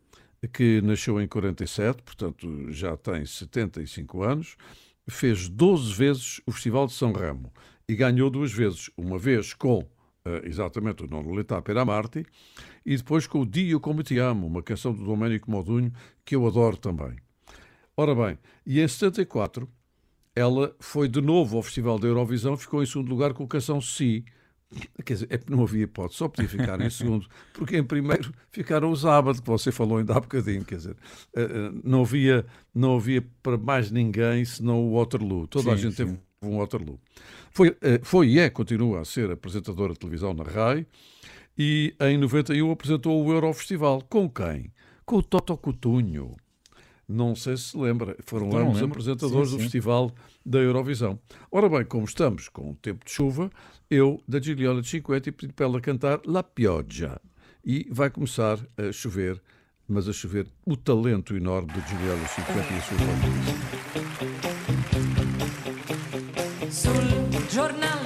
[0.53, 4.57] que nasceu em 47, portanto já tem 75 anos,
[5.09, 7.53] fez 12 vezes o Festival de São Ramo
[7.89, 9.87] e ganhou duas vezes, uma vez com
[10.25, 12.25] eh, exatamente o Non Lolita per Amarti
[12.85, 15.93] e depois com o Dio Como Te Amo, uma canção do Domenico Modugno
[16.25, 17.17] que eu adoro também.
[17.97, 19.69] Ora bem, e em 74
[20.35, 23.81] ela foi de novo ao Festival da Eurovisão, ficou em segundo lugar com a canção
[23.81, 24.25] Si.
[25.05, 28.33] Quer dizer, é que não havia hipótese, só podia ficar em segundo, porque em primeiro
[28.53, 30.97] ficaram os Abad, que você falou ainda há bocadinho, quer dizer,
[31.35, 35.49] eh, eh, não havia, não havia para mais ninguém senão o Waterloo.
[35.49, 36.07] Toda a Sim, gente sim.
[36.07, 37.01] teve um Waterloo.
[37.51, 40.87] Foi, eh, foi e é, continua a ser apresentadora de televisão na RAI,
[41.59, 44.03] e em 91 apresentou o Eurofestival.
[44.09, 44.73] Com quem?
[45.05, 46.37] Com o Toto Coutinho.
[47.13, 49.65] Não sei se se lembra, foram Então, ambos apresentadores Sim, do sim.
[49.65, 50.13] Festival
[50.47, 51.19] da Eurovisão.
[51.51, 53.51] Ora bem, como estamos com o tempo de chuva,
[53.91, 57.21] eu, da Gigliola de Cinquetti, pedi para ela cantar La Pioggia.
[57.65, 59.43] E vai começar a chover,
[59.89, 63.21] mas a chover o talento enorme de Gigliola de Cinquetti e a sua voz.
[66.73, 66.93] Sul
[67.51, 68.00] giornale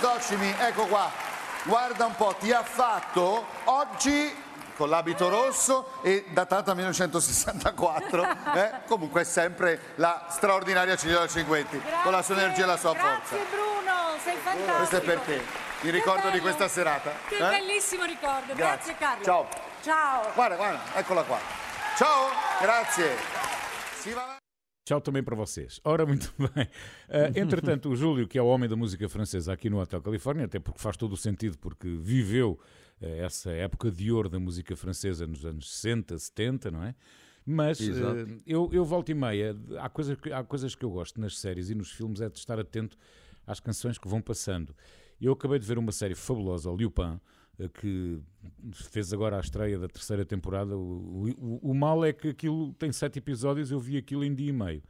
[0.00, 1.10] Prosdocimi, ecco qua.
[1.64, 4.34] Guarda un po', ti ha fatto oggi
[4.74, 8.22] con l'abito rosso e datata 1964.
[8.56, 8.70] eh?
[8.86, 13.36] Comunque è sempre la straordinaria Gigliola Cinquetti, con la sua energia e la sua forza.
[13.36, 13.92] Grazie Bruno,
[14.24, 14.76] sei fantastico.
[14.76, 15.44] Questo è per te.
[15.82, 16.42] Il ricordo di bello.
[16.44, 17.12] questa serata.
[17.28, 17.48] Che eh?
[17.50, 18.54] bellissimo ricordo.
[18.54, 19.22] Grazie, Carlo.
[19.22, 19.48] Ciao.
[19.82, 20.30] Ciao.
[20.32, 21.38] Guarda, guarda, eccola qua.
[21.96, 24.39] Ciao, grazie.
[24.90, 25.80] Tchau também para vocês.
[25.84, 26.66] Ora, muito bem.
[27.08, 30.46] Eh, entretanto, o Júlio, que é o homem da música francesa aqui no Hotel Califórnia,
[30.46, 32.58] até porque faz todo o sentido, porque viveu
[33.00, 36.96] eh, essa época de ouro da música francesa nos anos 60, 70, não é?
[37.46, 41.20] Mas eh, eu, eu volto e meia, há coisas, que- há coisas que eu gosto
[41.20, 42.98] nas séries e nos filmes, é de estar atento
[43.46, 44.74] às canções que vão passando.
[45.20, 47.20] Eu acabei de ver uma série fabulosa, o Lupin,
[47.68, 48.18] que
[48.72, 50.76] fez agora a estreia da terceira temporada.
[50.76, 54.48] O, o, o mal é que aquilo tem sete episódios, eu vi aquilo em dia
[54.48, 54.82] e meio.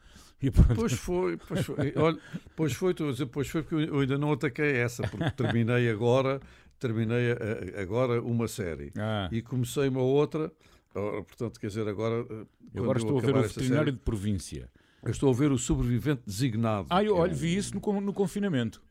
[0.42, 0.74] E pronto.
[0.74, 1.92] Pois foi, pois foi.
[1.96, 2.18] Olha,
[2.56, 5.90] pois foi, estou a dizer, pois foi, porque eu ainda não ataquei essa, porque terminei
[5.90, 6.40] agora,
[6.78, 9.28] terminei eh, agora uma série Ah.
[9.30, 10.50] e comecei uma outra.
[10.94, 12.24] Ora, Portanto, quer dizer, agora.
[12.30, 14.68] eh, Eu agora estou a ver o veterinário série, de província.
[15.02, 16.86] eu estou a ver o sobrevivente designado.
[16.90, 18.82] Ah, eu é olho, um- vi isso no, no confinamento.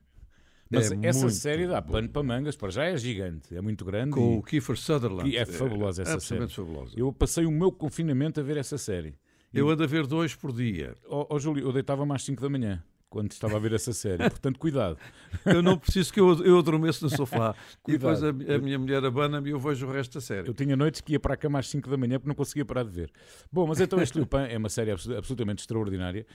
[0.72, 3.84] Mas É essa muito série dá pano para mangas, para já é gigante, é muito
[3.84, 4.12] grande.
[4.12, 5.30] Com o Kiefer Sutherland.
[5.30, 6.42] e é fabulosa essa série.
[6.44, 6.94] absolutamente fabulosa.
[6.96, 9.16] Eu passei o meu confinamento a ver essa série.
[9.52, 10.96] Eu ando a ver dois por dia.
[11.08, 14.30] Ó ó, Júlio, eu deitava-me às 5 da manhã quando estava a ver essa série.
[14.30, 14.98] Portanto, cuidado.
[15.46, 17.56] Eu não preciso que eu, eu adormeça no sofá.
[17.88, 18.34] e Cuidado.
[18.34, 20.48] depois a, a minha mulher abana-me e eu vejo o resto da série.
[20.48, 22.64] Eu tinha noites que ia para a cama às 5 da manhã porque não conseguia
[22.66, 23.12] parar de ver.
[23.52, 26.26] Bom, mas então este Lupin é uma série abso- absolutamente extraordinária.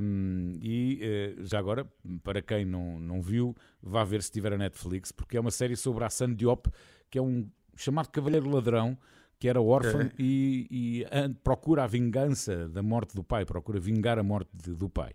[0.00, 1.86] hum, e eh, já agora,
[2.22, 5.76] para quem não, não viu, vá ver se tiver a Netflix, porque é uma série
[5.76, 6.68] sobre a Hassan Diop,
[7.10, 8.96] que é um chamado Cavalheiro Ladrão,
[9.38, 11.04] que era órfão e, e
[11.44, 15.12] procura a vingança da morte do pai, procura vingar a morte de- do pai.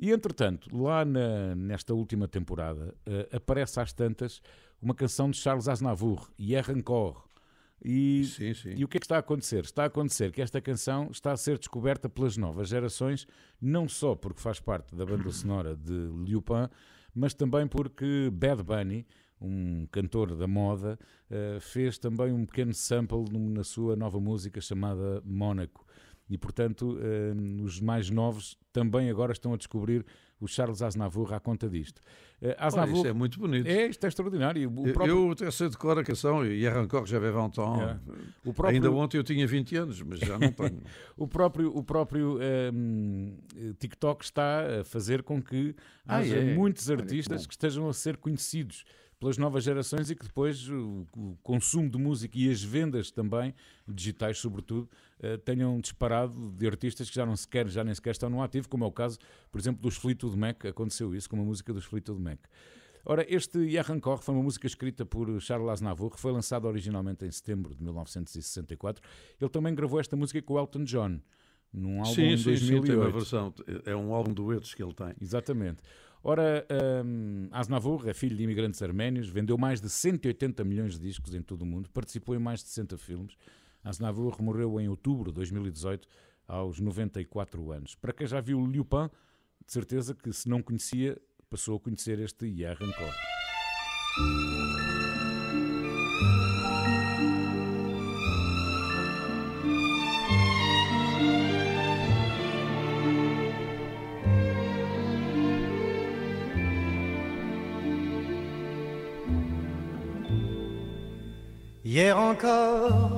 [0.00, 4.40] E entretanto, lá na- nesta última temporada, eh, aparece às tantas
[4.80, 7.16] uma canção de Charles Aznavour, Hier encore.
[7.84, 8.74] E, Sim, sim.
[8.76, 9.64] e o que é que está a acontecer?
[9.64, 13.26] Está a acontecer que esta canção está a ser descoberta pelas novas gerações,
[13.60, 16.68] não só porque faz parte da banda sonora de Lupin,
[17.14, 19.06] mas também porque Bad Bunny,
[19.40, 20.98] um cantor da moda,
[21.30, 25.86] eh, fez também um pequeno sample na sua nova música chamada Mónaco.
[26.30, 30.04] E, portanto, eh, os mais novos também agora estão a descobrir
[30.40, 32.00] o Charles Aznavour à conta disto.
[32.40, 33.66] Eh, Olha, Aznavour, isso é muito bonito.
[33.66, 34.70] é, isto é extraordinário.
[34.70, 37.58] O Eu- próprio, Eu até sei de cor a canção, e hier encore j'avais 20
[37.58, 37.80] ans.
[37.80, 37.98] É.
[38.44, 40.80] o próprio- Ainda ontem eu tinha 20 anos, mas já não tenho.
[41.16, 43.34] O próprio, o próprio ehm,
[43.78, 45.74] TikTok está a fazer com que
[46.06, 46.54] Ah, haja é?
[46.54, 47.48] muitos Olha que artistas bom.
[47.48, 48.84] que estejam a ser conhecidos
[49.18, 51.04] pelas novas gerações e que depois o
[51.42, 53.52] consumo de música e as vendas também,
[53.88, 54.88] digitais sobretudo,
[55.20, 58.68] eh, tenham disparado de artistas que já não sequer, já nem sequer estão no ativo,
[58.68, 59.18] como é o caso,
[59.50, 62.38] por exemplo, dos Fleetwood Mac, aconteceu isso com uma música dos Fleetwood Mac.
[63.04, 67.24] Ora, este Hier encore foi uma música escrita por Charles Aznavour, que foi lançada originalmente
[67.24, 69.02] em setembro de 1964.
[69.40, 71.20] Ele também gravou esta música com Elton John,
[71.72, 73.12] num álbum sim, em sim, sim, tem uma 2008.
[73.12, 73.54] versão.
[73.86, 75.14] É um álbum de duetos que ele tem.
[75.20, 75.82] Exatamente.
[76.22, 76.66] Ora,
[77.04, 81.40] hum, Aznavour é filho de imigrantes arménios, vendeu mais de 180 milhões de discos em
[81.40, 83.36] todo o mundo, participou em mais de 60 filmes.
[83.88, 86.06] Aznavour morreu em outubro de 2018,
[86.46, 87.94] aos 94 anos.
[87.94, 89.08] Para quem já viu Lupin,
[89.64, 91.18] de certeza que se não conhecia,
[91.48, 93.14] passou a conhecer este Hier encore.
[111.82, 113.17] Hier encore,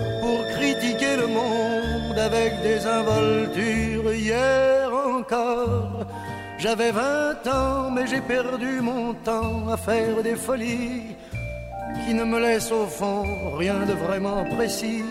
[0.31, 4.13] pour critiquer le monde avec des involtures.
[4.13, 6.05] Hier encore,
[6.57, 11.15] j'avais vingt ans, mais j'ai perdu mon temps à faire des folies
[12.03, 13.25] qui ne me laissent au fond
[13.57, 15.03] rien de vraiment précis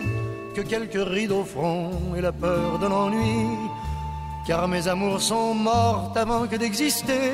[0.55, 3.41] que quelques rides au front et la peur de l'ennui.
[4.47, 7.31] Car mes amours sont mortes avant que d'exister.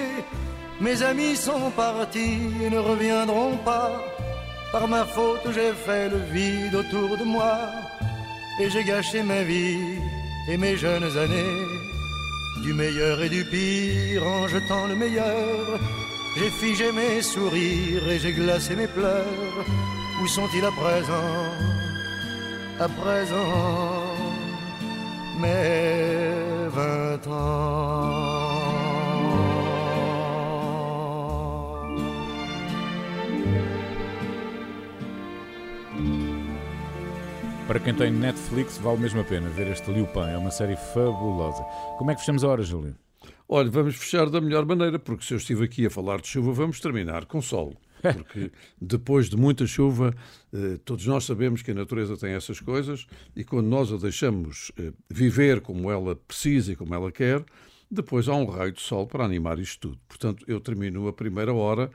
[0.82, 3.92] Mes amis sont partis et ne reviendront pas.
[4.72, 7.58] Par ma faute, j'ai fait le vide autour de moi.
[8.62, 10.00] Et j'ai gâché ma vie
[10.50, 11.66] et mes jeunes années.
[12.64, 15.80] Du meilleur et du pire en jetant le meilleur.
[16.38, 19.66] J'ai figé mes sourires et j'ai glacé mes pleurs.
[20.22, 21.34] Où sont-ils à présent?
[22.80, 24.16] À présent,
[25.40, 28.27] mes vingt ans.
[37.68, 40.30] Para quem tem Netflix, vale mesmo a pena ver este Liu Pan.
[40.30, 41.62] É uma série fabulosa.
[41.98, 42.96] Como é que fechamos a hora, Júlio?
[43.46, 46.54] Olha, vamos fechar da melhor maneira, porque se eu estive aqui a falar de chuva,
[46.54, 47.76] vamos terminar com sol.
[48.02, 50.14] Porque depois de muita chuva,
[50.54, 54.72] eh, todos nós sabemos que a natureza tem essas coisas e quando nós a deixamos
[54.78, 57.44] eh, viver como ela precisa e como ela quer,
[57.90, 60.00] depois há um raio de sol para animar isto tudo.
[60.08, 61.90] Portanto, eu termino a primeira hora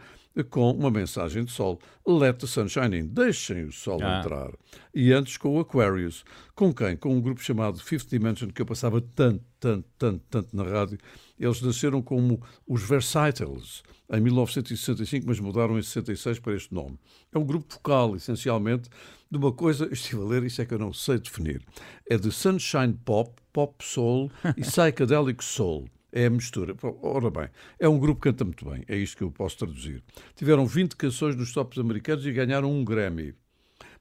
[0.51, 1.78] com uma mensagem de sol.
[2.07, 3.07] Let the sunshine in.
[3.07, 4.20] Deixem o sol Ah.
[4.20, 4.51] entrar.
[4.95, 6.24] E antes com o Aquarius.
[6.55, 6.97] Com quem?
[6.97, 10.99] Com um grupo chamado Fifth Dimension, que eu passava tanto, tanto, tanto, tanto na rádio.
[11.39, 16.99] Eles nasceram como os Versatiles em 1965, mas mudaram em 66 para este nome.
[17.35, 18.89] É um grupo vocal, essencialmente,
[19.30, 21.62] de uma coisa, estive a ler, isso é que eu não sei definir.
[22.09, 25.89] É de Sunshine Pop, Pop Soul e Psychedelic Soul.
[26.13, 26.77] É a mistura.
[27.01, 27.49] Ora bem,
[27.79, 30.03] é um grupo que canta muito bem, é isto que eu posso traduzir.
[30.37, 33.35] Tiveram 20 canções nos tops americanos e ganharam um Grammy.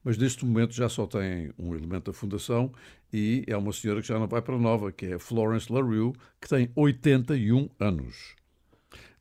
[0.03, 2.71] Mas neste momento já só tem um elemento da fundação
[3.13, 6.49] e é uma senhora que já não vai para nova, que é Florence LaRue, que
[6.49, 8.35] tem 81 anos.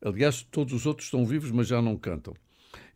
[0.02, 2.34] Aliás, todos os outros estão vivos, mas já não cantam.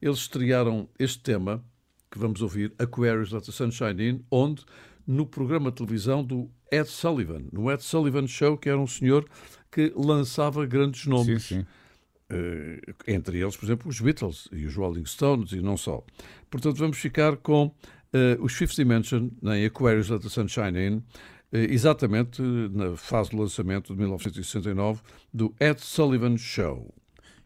[0.01, 1.63] Eles estrearam este tema,
[2.11, 4.65] que vamos ouvir, Aquarius Let the Sunshine In, onde?
[5.07, 9.29] No programa de televisão do Ed Sullivan, no Ed Sullivan Show, que era um senhor
[9.75, 11.43] que lançava grandes nomes.
[11.43, 11.67] Sim, sim.
[12.31, 16.05] Eh, entre eles, por exemplo, os Beatles e os Rolling Stones e não só.
[16.49, 17.75] Portanto, vamos ficar com
[18.13, 21.03] eh, os Fifth Dimension em Aquarius Let the Sunshine In,
[21.53, 25.01] eh, exatamente na fase do lançamento de 1969
[25.33, 26.95] do Ed Sullivan Show.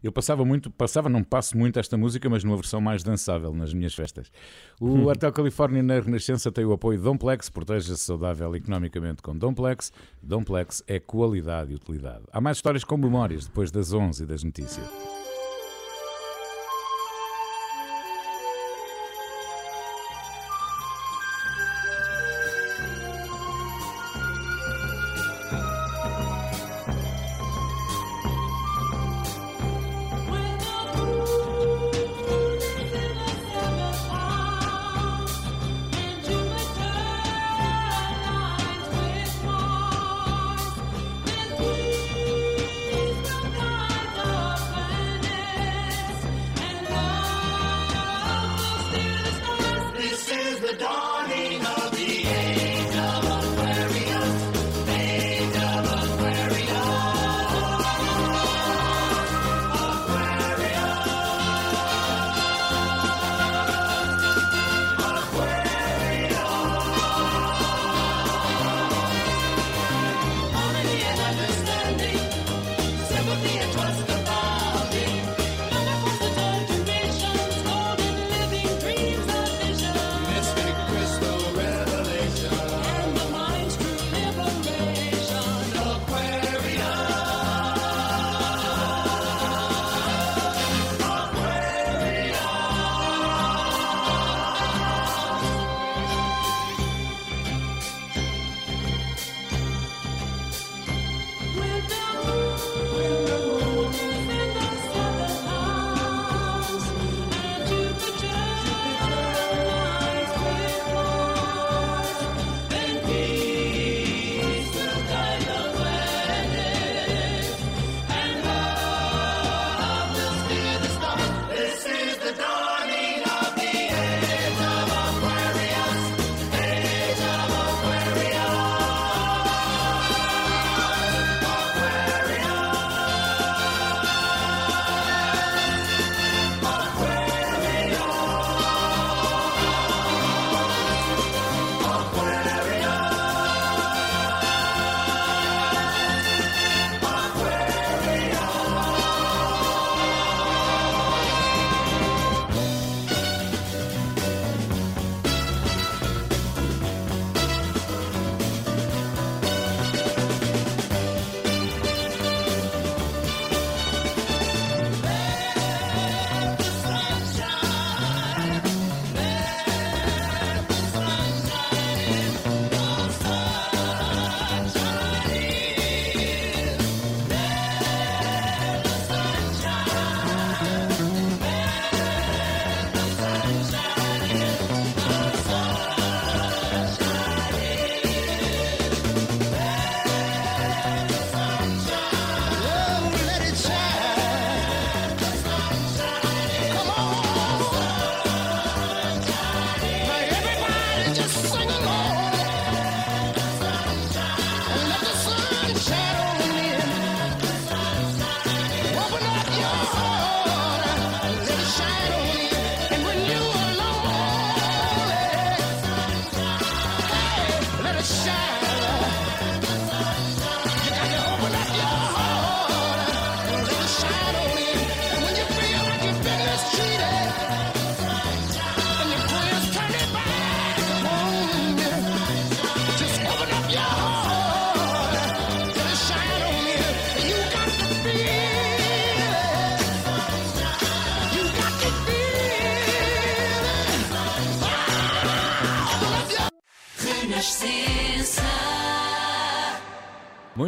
[0.01, 3.73] Eu passava muito, passava, não passo muito esta música, mas numa versão mais dançável nas
[3.73, 4.31] minhas festas.
[4.79, 5.07] O Hum.
[5.07, 9.91] Hotel Califórnia na Renascença tem o apoio de Domplex, proteja-se saudável economicamente com Domplex.
[10.23, 12.23] Domplex é qualidade e utilidade.
[12.31, 15.28] Há mais histórias com memórias depois das 11 e das notícias.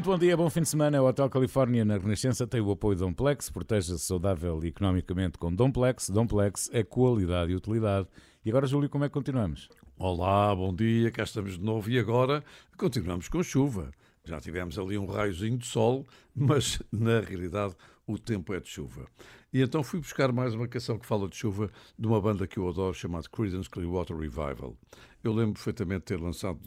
[0.01, 0.99] Muito bom dia, bom fim de semana.
[0.99, 3.51] O Hotel Califórnia na Renascença tem o apoio de Domplex.
[3.51, 6.09] Proteja-se saudável economicamente com Domplex.
[6.09, 8.07] Domplex é qualidade e utilidade.
[8.43, 9.69] E agora, Júlio, como é que continuamos?
[9.99, 12.43] Olá, bom dia, cá estamos de novo e agora
[12.75, 13.91] continuamos com chuva.
[14.25, 17.75] Já tivemos ali um raiozinho de sol, mas na realidade
[18.07, 19.05] o tempo é de chuva.
[19.53, 22.57] E então fui buscar mais uma canção que fala de chuva de uma banda que
[22.57, 24.75] eu adoro chamada Creedence Clearwater Revival.
[25.23, 26.59] Eu lembro perfeitamente de ter lançado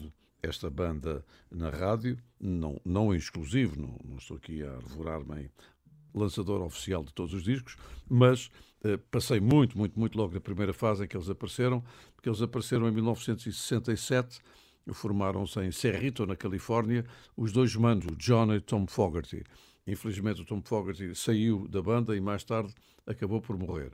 [0.45, 5.49] esta banda na rádio, não, não em exclusivo, não, não estou aqui a devorar-me em
[6.13, 7.75] lançador oficial de todos os discos,
[8.09, 8.49] mas
[8.83, 11.83] eh, passei muito, muito, muito logo na primeira fase em que eles apareceram,
[12.15, 14.39] porque eles apareceram em 1967,
[14.93, 19.43] formaram-se em Cerrito, na Califórnia, os dois manos, o John e Tom Fogerty.
[19.87, 22.73] Infelizmente o Tom Fogerty saiu da banda e mais tarde
[23.05, 23.91] acabou por morrer.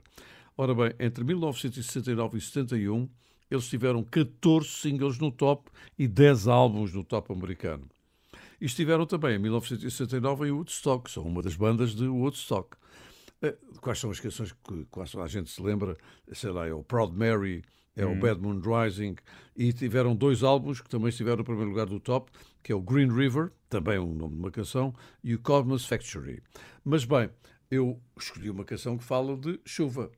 [0.56, 3.08] Ora bem, entre 1969 e 71,
[3.54, 7.88] eles tiveram 14 singles no top e 10 álbuns no top americano.
[8.60, 12.76] E estiveram também em 1969 em Woodstock, são uma das bandas de Woodstock.
[13.42, 15.96] Eh, Quais são as canções que quase a gente se lembra?
[16.32, 17.62] Sei lá, é o Proud Mary,
[17.96, 19.16] é o Bad Moon Rising,
[19.56, 22.30] e tiveram dois álbuns que também estiveram no primeiro lugar do top,
[22.62, 26.42] que é o Green River, também um nome de uma canção, e o Cosmos Factory.
[26.84, 27.28] Mas bem,
[27.70, 30.10] eu escolhi uma canção que fala de chuva.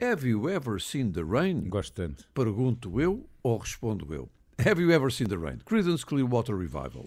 [0.00, 1.68] Have you ever seen the rain?
[1.68, 2.24] Gosto tanto.
[2.32, 4.28] Pergunto eu ou respondo eu?
[4.64, 5.60] Have you ever seen the rain?
[5.64, 7.06] Creedence Clearwater Revival.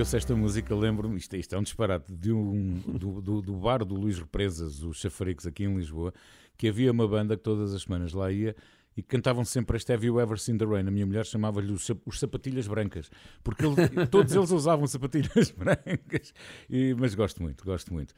[0.00, 3.52] Que ouço esta música, lembro-me, isto, isto é um disparate, de um, do, do, do
[3.52, 6.14] bar do Luís Represas, os Chafaricos, aqui em Lisboa,
[6.56, 8.56] que havia uma banda que todas as semanas lá ia
[8.96, 10.88] e cantavam sempre este Have You Ever Seen the Rain?
[10.88, 13.10] A minha mulher chamava-lhe os, os sapatilhas brancas,
[13.44, 16.32] porque ele- todos eles usavam sapatilhas brancas.
[16.70, 18.14] E- mas gosto muito, gosto muito.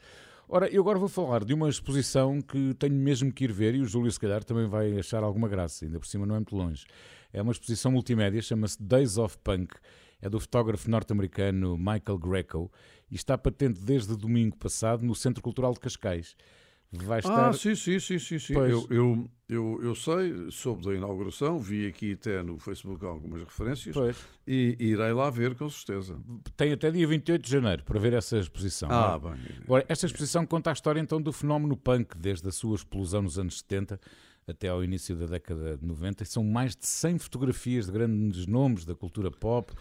[0.47, 3.81] Ora, eu agora vou falar de uma exposição que tenho mesmo que ir ver e
[3.81, 6.55] o Júlio, se calhar, também vai achar alguma graça, ainda por cima não é muito
[6.55, 6.85] longe.
[7.33, 9.73] É uma exposição multimédia, chama-se Days of Punk,
[10.23, 12.71] é do fotógrafo norte-americano Michael Greco
[13.11, 16.33] e está patente desde domingo passado no Centro Cultural de Cascais.
[16.93, 17.49] Vai estar.
[17.49, 18.39] Ah, sim, sim, sim, sim.
[18.39, 18.53] sim.
[18.53, 18.71] Pois.
[18.71, 23.93] Eu, eu, eu, eu sei, soube da inauguração, vi aqui até no Facebook algumas referências
[23.93, 24.15] Pois.
[24.47, 26.17] e irei lá ver com certeza.
[26.55, 28.89] Tem até dia 28 de janeiro para ver essa exposição.
[28.89, 29.41] Ah, não bem.
[29.63, 33.37] Agora, esta exposição conta a história então do fenómeno punk, desde a sua explosão nos
[33.37, 33.99] anos 70
[34.47, 38.45] até ao início da década de 90 e são mais de 100 fotografias de grandes
[38.45, 39.73] nomes da cultura pop,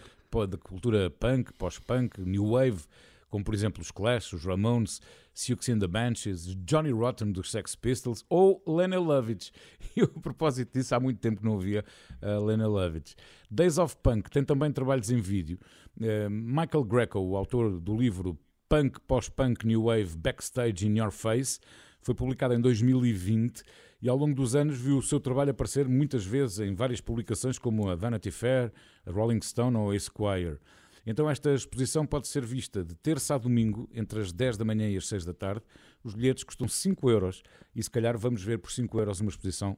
[0.47, 2.85] da cultura punk, pós-punk, new wave,
[3.29, 5.01] como por exemplo os Clash, os Ramones,
[5.35, 9.51] Siouxsie and the Banshees, Johnny Rotten dos Sex Pistols ou Lena Lovitch.
[9.97, 11.85] E a propósito disso, há muito tempo que não ouvia
[12.21, 13.15] a Lena Lovitch.
[13.51, 15.59] Days of Punk tem também trabalhos em vídeo.
[16.01, 21.61] Eh, Michael Greco, o autor do livro Punk, Pós-Punk, New Wave, Backstage in Your Face,
[22.03, 23.63] foi publicado em 2020
[24.03, 27.59] e ao longo dos anos viu o seu trabalho aparecer muitas vezes em várias publicações
[27.59, 28.73] como a Vanity Fair,
[29.07, 30.59] a Rolling Stone ou a Esquire.
[31.07, 34.89] Então esta exposição pode ser vista de terça a domingo, entre as 10 da manhã
[34.89, 35.63] e as 6 da tarde.
[36.05, 37.43] Os bilhetes custam 5 euros
[37.75, 39.77] e se calhar vamos ver por 5 euros uma exposição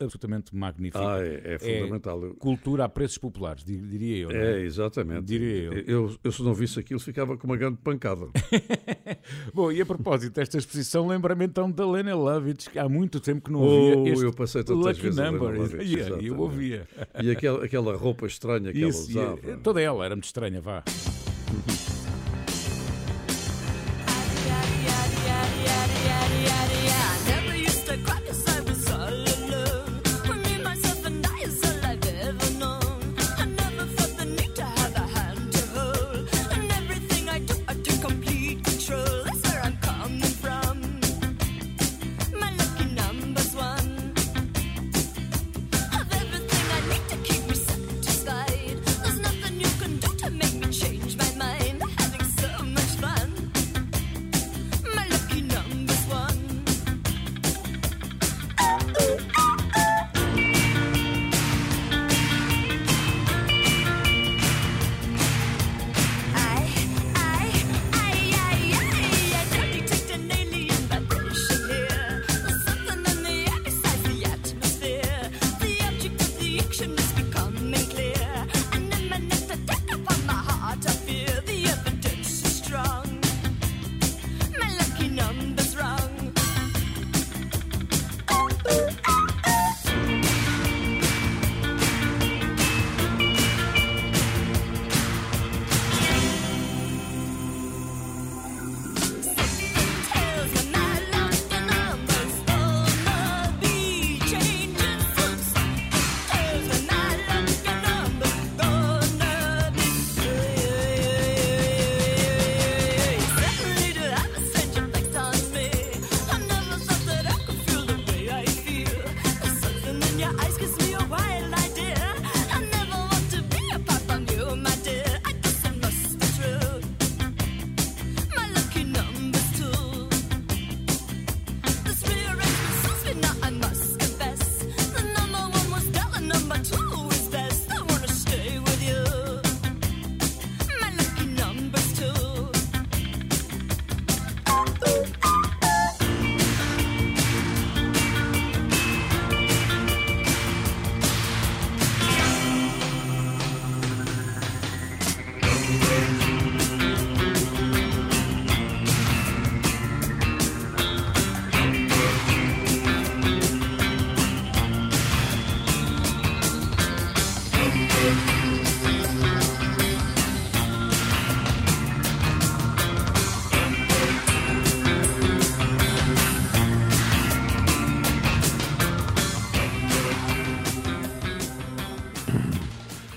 [0.00, 0.98] absolutamente magnífica.
[1.06, 2.22] Ah, é- é fundamental.
[2.24, 4.28] Eu- cultura a preços populares, di- diria eu.
[4.30, 5.24] não É, exatamente.
[5.24, 5.72] Diria eu.
[5.74, 6.16] eu.
[6.24, 8.26] Eu, se não visse aquilo, ficava com uma grande pancada.
[9.52, 13.42] Bom, e a propósito desta exposição, lembra-me então da Lena Lovitch, que há muito tempo
[13.44, 15.60] que não Oh, ouvia este eu passei tantas Lucky vezes a Lena Number.
[15.60, 15.82] Lovitch,
[16.20, 16.88] E- e eu ouvia.
[17.22, 19.56] E aquela, aquela roupa estranha que Isso, e- ela usava.
[19.58, 20.82] toda ela era muito estranha, vá.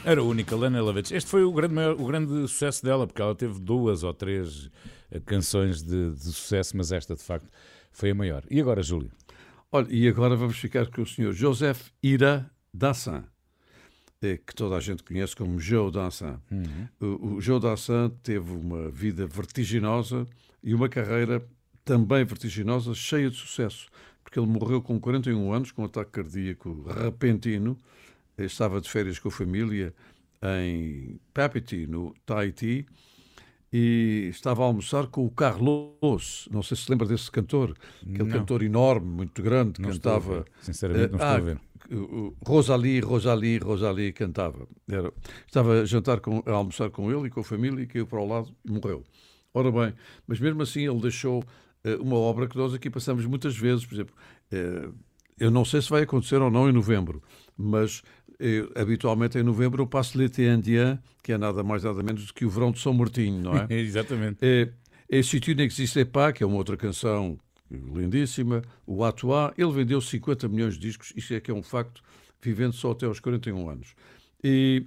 [0.05, 1.11] Era única, Lena Lovitch.
[1.11, 4.69] Este foi o grande, maior- o grande sucesso dela, porque ela teve duas ou três
[5.11, 7.47] eh, canções de, de sucesso, mas esta de facto
[7.91, 8.43] foi a maior.
[8.49, 9.11] E agora, Júlio?
[9.71, 13.23] Olha, e agora vamos ficar com o senhor Joseph Ira Dassin,
[14.21, 16.35] que toda a gente conhece como Joe Dassin.
[16.99, 20.27] O, o Joe Dassin teve uma vida vertiginosa
[20.61, 21.41] e uma carreira
[21.85, 23.87] também vertiginosa, cheia de sucesso,
[24.23, 27.77] porque ele morreu com 41 anos, com um ataque cardíaco repentino,
[28.37, 29.93] estava de férias com a família
[30.43, 32.85] em Papiti, no Tahiti,
[33.71, 38.23] e estava a almoçar com o Carlos, não sei se se lembra desse cantor, aquele
[38.23, 38.39] Não.
[38.39, 40.45] cantor enorme, muito grande, Não estou a cantava.
[40.61, 41.59] Sinceramente, não Eh, estou a ah, ver.
[42.45, 44.67] Rosalie, Rosalie, Rosalie cantava.
[44.89, 45.11] Era,
[45.47, 48.19] estava a jantar com, a almoçar com ele e com a família e caiu para
[48.19, 49.03] o lado e morreu.
[49.53, 49.93] Ora bem,
[50.27, 51.43] mas mesmo assim ele deixou
[51.83, 54.15] eh, uma obra que nós aqui passamos muitas vezes, por exemplo,
[54.51, 54.89] eh,
[55.39, 57.23] eu não sei se vai acontecer ou não em novembro,
[57.57, 58.03] mas
[58.39, 62.33] eh, habitualmente em novembro eu passo L'été indien, que é nada mais nada menos do
[62.33, 63.65] que o verão de São Martinho, não é?
[63.73, 64.37] Exatamente.
[64.41, 64.69] É,
[65.09, 68.61] é Si tu n'existais pas, que é uma outra canção lindíssima.
[68.85, 72.01] O Atois, ele vendeu 50 milhões de discos, isso é que é um facto,
[72.41, 73.95] vivendo só até aos 41 anos.
[74.43, 74.85] E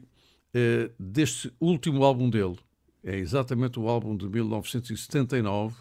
[0.54, 2.56] eh, deste último álbum dele,
[3.04, 5.76] é exatamente o álbum de 1979,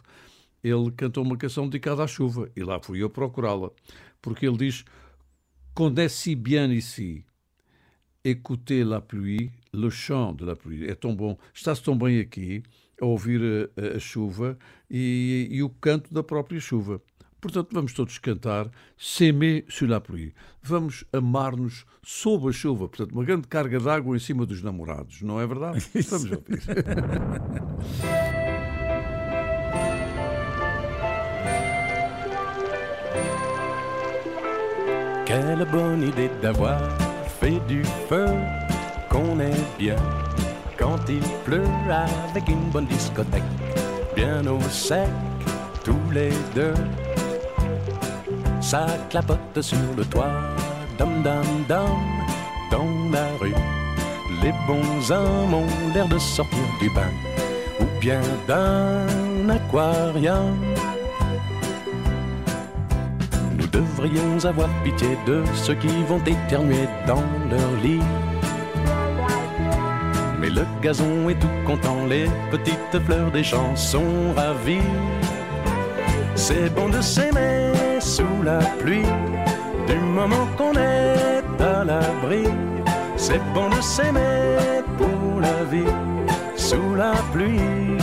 [0.64, 3.72] ele cantou uma canção dedicada à chuva, e lá fui eu procurá-la,
[4.22, 4.86] porque ele diz
[5.74, 7.24] Connais-si bien ici,
[8.26, 10.86] écoutez la pluie, le chant de la pluie.
[10.90, 12.62] É tão bom, está-se tão bem aqui
[13.02, 13.42] a ouvir
[13.78, 14.58] a, a chuva
[14.92, 17.02] e, e, o canto da própria chuva.
[17.40, 20.34] Portanto, vamos todos cantar S'aimer sur la pluie.
[20.62, 22.88] Vamos amar-nos sob a chuva.
[22.88, 25.80] Portanto, uma grande carga d'água em cima dos namorados, não é verdade?
[26.10, 26.62] Vamos ouvir.
[35.26, 36.82] Quelle bonne idée d'avoir
[37.40, 38.26] fait du feu,
[39.10, 39.96] qu'on est bien
[40.78, 43.44] quand il pleut avec une bonne discothèque,
[44.16, 45.10] bien au sec,
[45.84, 46.74] tous les deux.
[48.62, 50.32] Ça clapote sur le toit,
[50.98, 52.00] dum dum dum,
[52.72, 53.56] dans la rue.
[54.42, 57.12] Les bons hommes ont l'air de sortir du bain,
[57.80, 60.58] ou bien d'un aquarium.
[63.58, 68.02] Nous devrions avoir pitié de ceux qui vont éternuer dans leur lit.
[70.42, 74.92] Mais le gazon est tout content, les petites fleurs des champs sont ravies.
[76.34, 79.06] C'est bon de s'aimer sous la pluie,
[79.88, 82.46] du moment qu'on est à l'abri.
[83.18, 85.94] C'est bon de s'aimer pour la vie,
[86.56, 88.00] sous la pluie.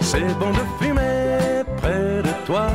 [0.00, 2.68] C'est bon de fumer près de toi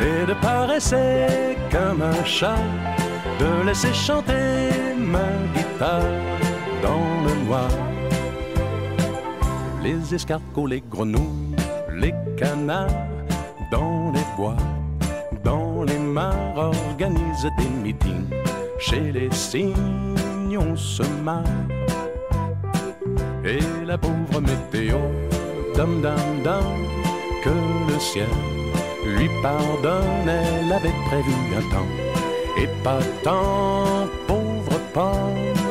[0.00, 2.62] et de paresser comme un chat,
[3.40, 6.45] de laisser chanter ma guitare
[6.86, 7.70] dans le noir.
[9.82, 11.56] Les escargots, les grenouilles,
[12.02, 13.08] les canards
[13.70, 14.62] dans les bois,
[15.44, 18.30] dans les mares organisent des meetings.
[18.78, 21.66] Chez les cygnes, on se marre.
[23.44, 24.98] Et la pauvre météo,
[25.76, 26.78] dum dum dum,
[27.44, 27.56] que
[27.90, 28.34] le ciel
[29.14, 31.92] lui pardonne, elle avait prévu un temps.
[32.60, 35.65] Et pas tant, pauvre pomme.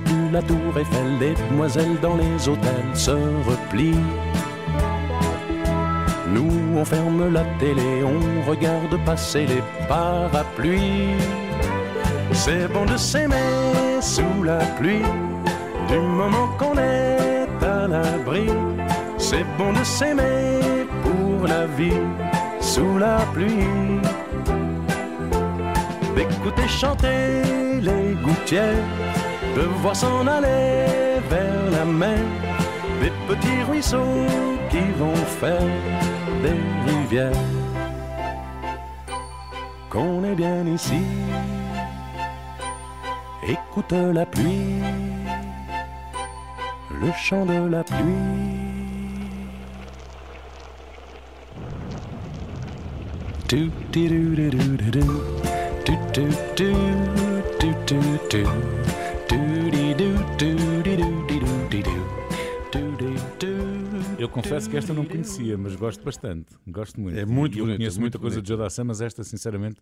[0.00, 4.04] Plus la tour Eiffel, les demoiselles dans les hôtels se replient.
[6.28, 11.14] Nous, on ferme la télé, on regarde passer les parapluies.
[12.32, 15.06] C'est bon de s'aimer sous la pluie,
[15.88, 18.48] du moment qu'on est à l'abri.
[19.18, 22.02] C'est bon de s'aimer pour la vie,
[22.60, 24.00] sous la pluie.
[26.14, 27.42] D'écouter chanter
[27.80, 28.84] les gouttières,
[29.56, 30.84] de voir s'en aller
[31.30, 32.18] vers la mer,
[33.00, 34.26] des petits ruisseaux
[34.70, 35.70] qui vont faire
[36.42, 37.44] des rivières.
[39.88, 41.02] Qu'on est bien ici,
[43.48, 44.82] écoute la pluie,
[47.02, 48.56] le chant de la pluie.
[64.26, 66.54] Eu confesso que esta não conhecia, mas gosto bastante.
[66.66, 67.18] Gosto muito.
[67.18, 68.44] É muito E eu bonito, conheço muito muita coisa bonito.
[68.44, 69.76] de Joe Dassin, mas esta, sinceramente,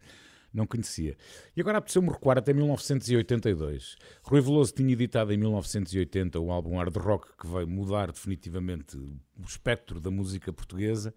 [0.52, 1.16] não conhecia.
[1.56, 3.96] E agora apeteceu-me recuar até 1982.
[4.22, 9.42] Rui Veloso tinha editado em 1980 o álbum Hard Rock, que vai mudar definitivamente o
[9.46, 11.14] espectro da música portuguesa.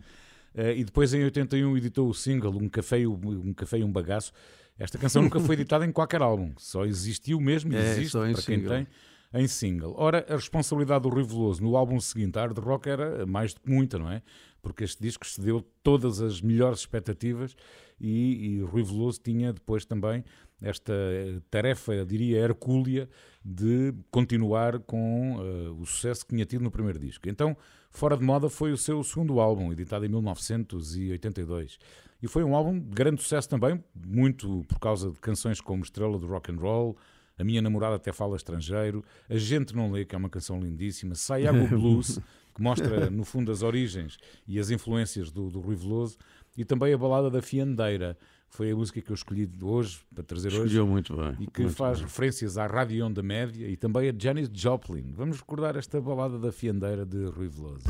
[0.56, 3.92] Eh, e depois, em 81, editou o single Um Café e um, Café e um
[3.92, 4.32] Bagaço.
[4.80, 8.26] Esta canção nunca foi editada em qualquer álbum, só existiu mesmo, e É, existe para
[8.34, 8.70] quem single.
[8.70, 8.88] tem
[9.34, 9.94] em single.
[9.98, 13.70] Ora, a responsabilidade do Rui Veloso no álbum seguinte, Hard Rock, era mais do que
[13.70, 14.22] muita, não é?
[14.62, 17.56] Porque este disco cedeu todas as melhores expectativas
[18.00, 20.24] e, e Rui Veloso tinha depois também
[20.62, 23.08] esta eh, tarefa, eu diria, hercúlea
[23.46, 27.30] de continuar com eh, o sucesso que tinha tido no primeiro disco.
[27.30, 27.56] Então,
[27.92, 31.80] Fora de Moda foi o seu segundo álbum, editado em 1982.
[32.22, 36.18] E foi um álbum de grande sucesso também, muito por causa de canções como Estrela
[36.18, 36.98] do Rock and Roll,
[37.38, 41.16] A Minha Namorada Até Fala Estrangeiro, A Gente Não Lê, que é uma canção lindíssima,
[41.16, 42.20] Sayago Blues,
[42.56, 44.18] que mostra no fundo as origens
[44.48, 46.18] e as influências do, do Rui Veloso,
[46.58, 48.18] e também a balada da Fiandeira,
[48.50, 50.58] foi a música que eu escolhi hoje, para trazer hoje.
[50.66, 51.36] Escolheu muito bem.
[51.40, 52.08] E que muito faz bem.
[52.08, 55.12] referências à Rádio Onda Média e também a Janis Joplin.
[55.14, 57.86] Vamos recordar esta balada da Fiandeira de Rui Veloso.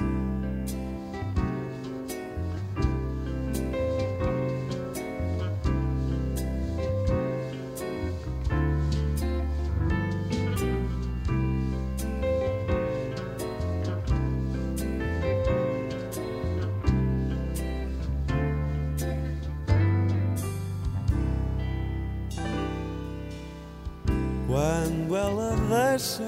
[25.70, 26.24] Deixa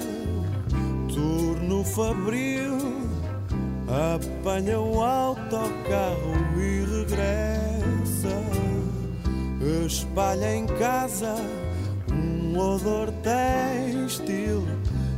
[1.13, 2.77] turno fabril,
[3.87, 7.49] apanha o autocarro e regressa.
[9.85, 11.35] Espalha em casa
[12.11, 14.63] um odor têxtil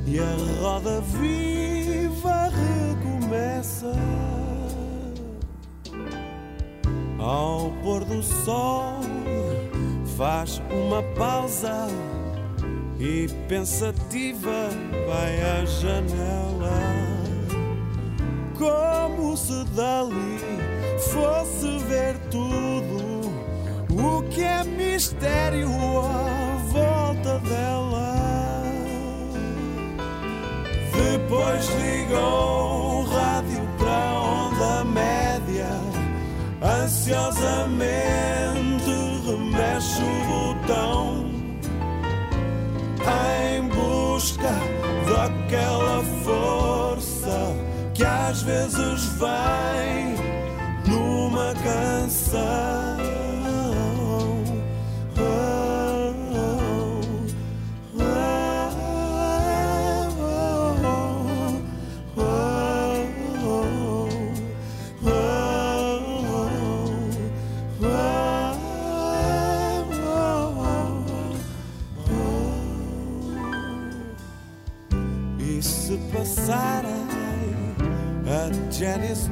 [0.05, 3.93] e a roda viva recomeça.
[7.19, 8.99] Ao pôr do sol,
[10.17, 11.87] faz uma pausa
[13.01, 14.69] e pensativa
[15.07, 16.79] vai à janela.
[18.55, 20.37] Como se dali
[21.11, 23.21] fosse ver tudo
[23.89, 28.61] o que é mistério à volta dela.
[30.93, 35.67] Depois ligou o rádio para a onda média,
[36.61, 38.30] ansiosamente
[48.41, 50.15] às vezes vem
[50.87, 52.70] numa canção.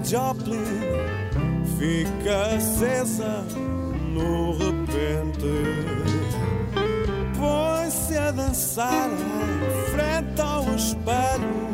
[0.10, 0.66] Joplin,
[1.78, 3.46] fica acesa
[4.12, 5.54] no repente.
[7.38, 11.70] Põe-se a dançar em frente ao espelho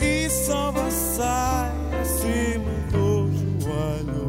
[0.00, 3.28] e só sai acima do
[3.60, 4.26] joelho.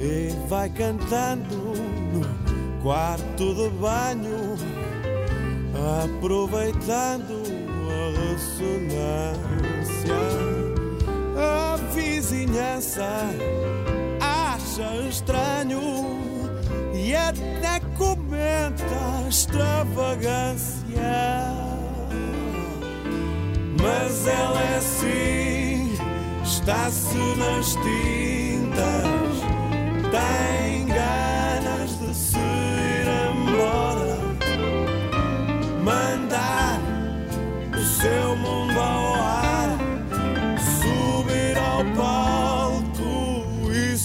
[0.00, 4.58] E vai cantando no quarto de banho
[6.02, 7.44] aproveitando
[7.88, 9.57] a ressonância.
[11.36, 13.08] A vizinhança
[14.20, 15.80] acha estranho
[16.94, 20.78] e até comenta extravagância.
[23.80, 25.96] Mas ela é assim,
[26.42, 29.38] está-se nas tintas,
[30.10, 34.18] tem ganas de se ir embora
[35.84, 36.80] mandar
[37.72, 39.47] o seu mundo ao ar,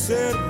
[0.03, 0.42] ser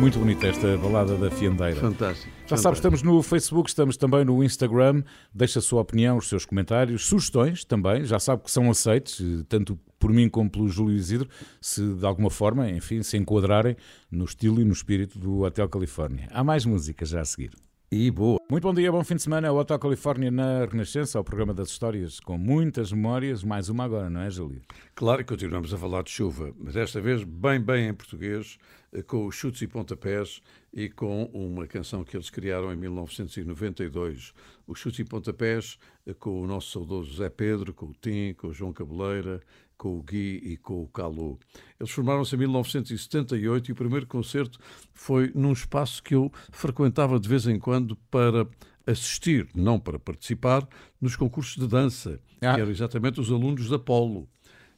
[0.00, 1.78] muito bonita esta balada da Fiandeira.
[1.78, 2.32] Fantástico.
[2.46, 5.02] Já sabes, estamos no Facebook, estamos também no Instagram.
[5.32, 8.02] Deixa a sua opinião, os seus comentários, sugestões também.
[8.06, 11.28] Já sabe que são aceites, eh, tanto por mim como pelo Júlio Isidro,
[11.60, 13.76] se de alguma forma, enfim, se enquadrarem
[14.10, 16.28] no estilo e no espírito do Hotel Califórnia.
[16.32, 17.50] Há mais música já a seguir.
[17.92, 18.38] E boa.
[18.48, 19.52] Muito bom dia, bom fim de semana.
[19.52, 23.44] O Hotel Califórnia na Renascença, o programa das histórias com muitas memórias.
[23.44, 24.62] Mais uma agora, não é, Júlio?
[24.94, 28.58] Claro que continuamos a falar de chuva, mas desta vez bem, bem em português,
[29.06, 30.40] com os chutes e pontapés
[30.72, 34.32] e com uma canção que eles criaram em 1992.
[34.66, 38.48] Os chutes e pontapés eh, com o nosso saudoso Zé Pedro, com o Tim, com
[38.48, 39.40] o João Cabeleira,
[39.76, 41.38] com o Gui e com o Calu.
[41.78, 44.58] Eles formaram-se em 1978 e o primeiro concerto
[44.92, 48.46] foi num espaço que eu frequentava de vez em quando para
[48.86, 50.66] assistir, não para participar,
[51.00, 52.54] nos concursos de dança, Ah.
[52.54, 54.28] que eram exatamente os alunos da Polo.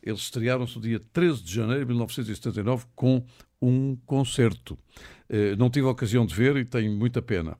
[0.03, 3.25] Eles estrearam-se no dia 13 de janeiro de 1979 com
[3.63, 4.77] um concerto.
[5.29, 7.57] Eh, Não tive a ocasião de ver e tenho muita pena.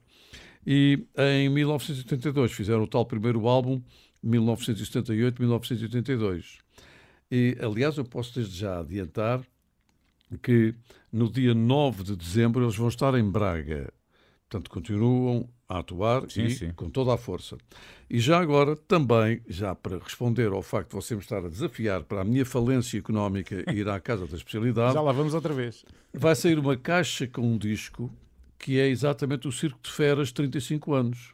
[0.65, 3.81] E em 1982 fizeram o tal primeiro álbum,
[4.23, 6.59] 1978-1982.
[7.31, 9.41] E, aliás, eu posso desde já adiantar
[10.41, 10.73] que
[11.11, 13.91] no dia 9 de dezembro eles vão estar em Braga.
[14.49, 16.71] Portanto, continuam a atuar Sim, e sim.
[16.73, 17.57] com toda a força.
[18.09, 22.03] E já agora, também, já para responder ao facto de você me estar a desafiar
[22.03, 25.83] para a minha falência económica ir à Casa da Especialidade, Já lá vamos outra vez.
[26.13, 28.11] vai sair uma caixa com um disco
[28.59, 31.33] que é exatamente o Circo de Feras 35 anos.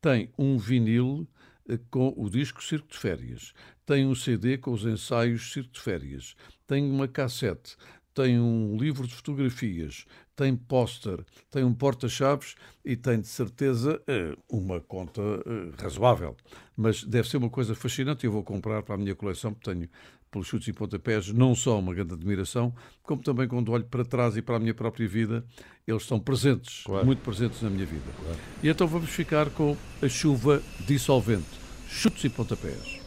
[0.00, 1.26] Tem um vinil
[1.68, 3.52] eh, com o disco Circo de Férias,
[3.86, 6.34] tem um CD com os ensaios Circo de Férias,
[6.66, 7.76] tem uma cassete,
[8.14, 12.54] tem um livro de fotografias, tem póster, tem um porta-chaves
[12.84, 16.36] e tem de certeza eh, uma conta eh, razoável.
[16.76, 19.70] Mas deve ser uma coisa fascinante e eu vou comprar para a minha coleção porque
[19.70, 19.88] tenho
[20.30, 22.74] pelos chutes e pontapés, não só uma grande admiração,
[23.04, 25.44] como também quando olho para trás e para a minha própria vida,
[25.86, 27.06] eles estão presentes, Claro.
[27.06, 28.04] muito presentes na minha vida.
[28.60, 31.46] E então vamos ficar com a chuva dissolvente,
[31.88, 33.03] chutes e pontapés.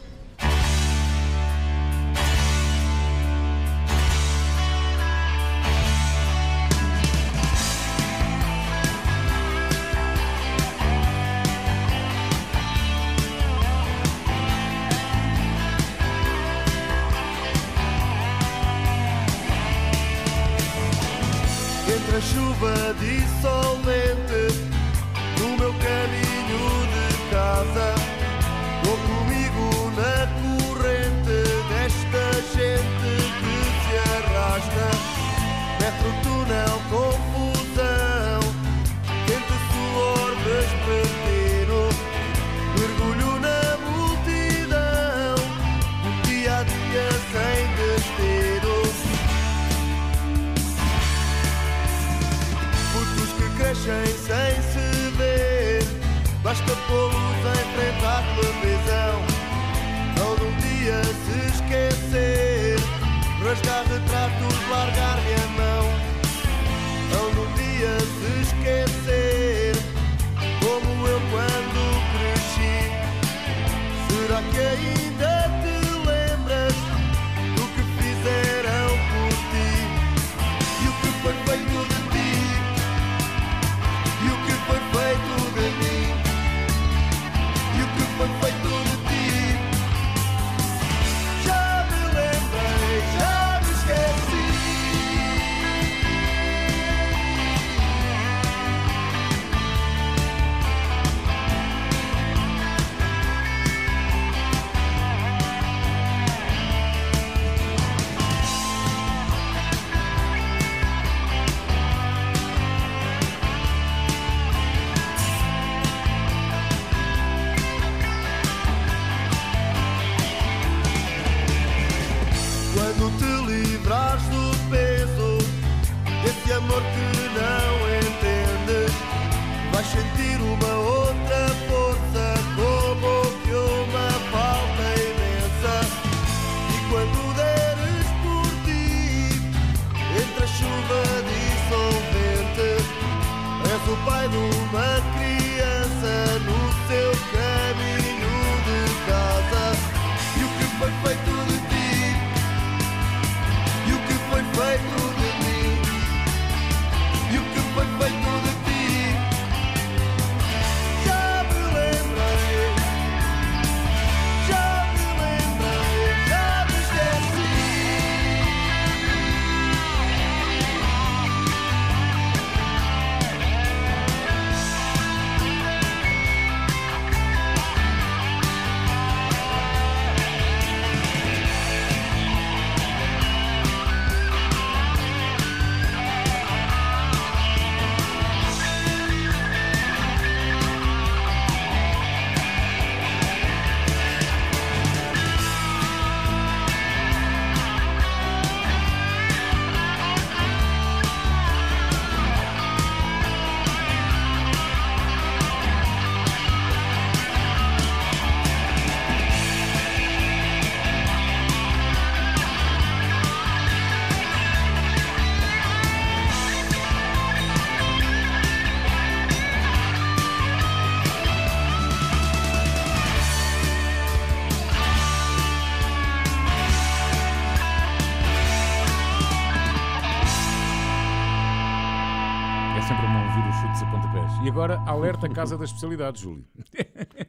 [232.78, 234.30] É sempre bom ouvir os chutes a pontapés.
[234.44, 236.44] E agora, alerta a Casa das Especialidades, Júlio.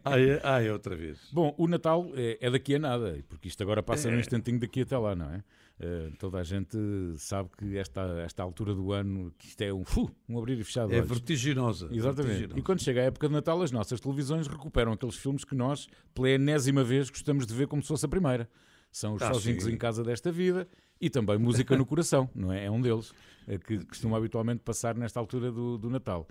[0.06, 1.18] Ah, é, ah, é outra vez.
[1.34, 4.12] Bom, o Natal é, é daqui a nada, porque isto agora passa É.
[4.12, 5.44] num instantinho daqui até lá, não é?
[5.80, 6.78] Eh, toda a gente
[7.18, 9.84] sabe que esta, esta altura do ano, que isto é um,
[10.30, 11.10] um abrir e fechar de É olhos.
[11.10, 11.88] vertiginosa.
[11.92, 12.28] Exatamente.
[12.28, 12.60] vertiginosa.
[12.60, 15.88] E quando chega a época de Natal, as nossas televisões recuperam aqueles filmes que nós,
[16.14, 18.48] pela enésima vez, gostamos de ver como se fosse a primeira.
[18.92, 19.72] São os Ah, Sozinhos sim.
[19.74, 20.68] em Casa desta Vida
[21.02, 22.66] e também Música no Coração, não é?
[22.66, 23.14] É um deles,
[23.48, 26.28] eh, que costuma habitualmente passar nesta altura do, do Natal.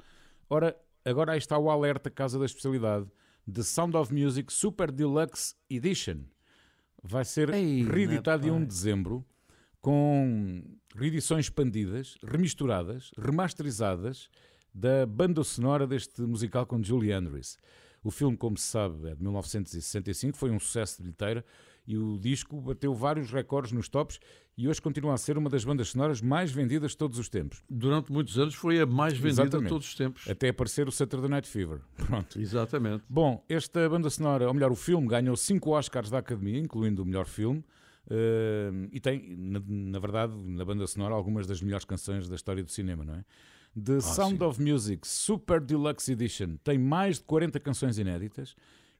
[0.48, 3.06] Ora, agora aí está o alerta Casa da Especialidade
[3.50, 6.20] The Sound of Music Super Deluxe Edition.
[7.02, 9.24] Vai ser Ei, reeditado em 1 de dezembro
[9.80, 10.62] com
[10.94, 14.28] reedições expandidas, remisturadas, remasterizadas
[14.74, 17.56] da banda sonora deste musical com Julie Andrews.
[18.02, 21.44] O filme, como se sabe, é de 1965, foi um sucesso de bilheteira
[21.88, 24.20] e o disco bateu vários recordes nos tops
[24.58, 27.64] e hoje continua a ser uma das bandas sonoras mais vendidas de todos os tempos.
[27.68, 29.62] Durante muitos anos foi a mais vendida Exatamente.
[29.62, 30.28] de todos os tempos.
[30.28, 31.80] Até aparecer o Saturday Night Fever.
[31.96, 32.38] Pronto.
[32.38, 33.04] Exatamente.
[33.08, 37.06] Bom, esta banda sonora, ou melhor, o filme, ganhou cinco Oscars da Academia, incluindo o
[37.06, 37.64] melhor filme.
[38.06, 42.62] Uh, e tem, na, na, verdade, na banda sonora, algumas das melhores canções da história
[42.62, 43.24] do cinema, não é?
[43.82, 44.44] The ah, Sound sim.
[44.44, 48.54] of Music Super Deluxe Edition tem mais de 40 canções inéditas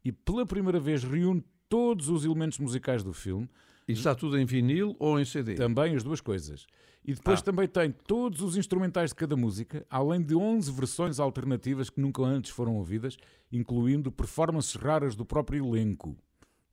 [0.05, 3.49] e pela primeira vez reúne todos os elementos musicais do filme.
[3.87, 5.55] E está tudo em vinil ou em CD?
[5.55, 6.67] Também as duas coisas.
[7.05, 7.43] E depois ah.
[7.43, 12.23] também tem todos os instrumentais de cada música, além de 11 versões alternativas que nunca
[12.23, 13.17] antes foram ouvidas,
[13.51, 16.15] incluindo performances raras do próprio elenco.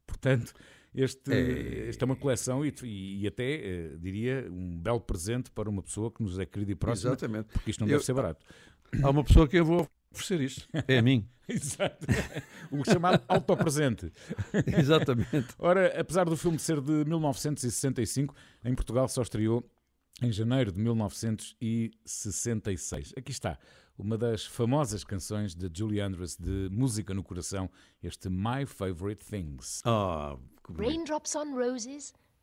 [0.05, 0.53] Portanto,
[0.93, 1.87] este, é...
[1.87, 6.11] esta é uma coleção e, e até, eh, diria, um belo presente para uma pessoa
[6.11, 7.11] que nos é querida e próxima.
[7.11, 7.47] Exatamente.
[7.53, 8.45] Porque isto não eu, deve ser barato.
[9.01, 10.67] Há uma pessoa que eu vou oferecer isto.
[10.87, 11.29] É a mim.
[11.47, 12.07] Exato.
[12.71, 14.11] O chamado autopresente.
[14.77, 15.53] Exatamente.
[15.59, 18.33] Ora, apesar do filme ser de 1965,
[18.63, 19.63] em Portugal só estreou
[20.21, 23.13] em janeiro de 1966.
[23.17, 23.59] Aqui está
[23.97, 27.69] uma das famosas canções de Julie Andrews de Música no Coração,
[28.01, 29.81] este My Favorite Things.
[29.85, 30.37] Ah,
[30.77, 32.13] Raindrops on roses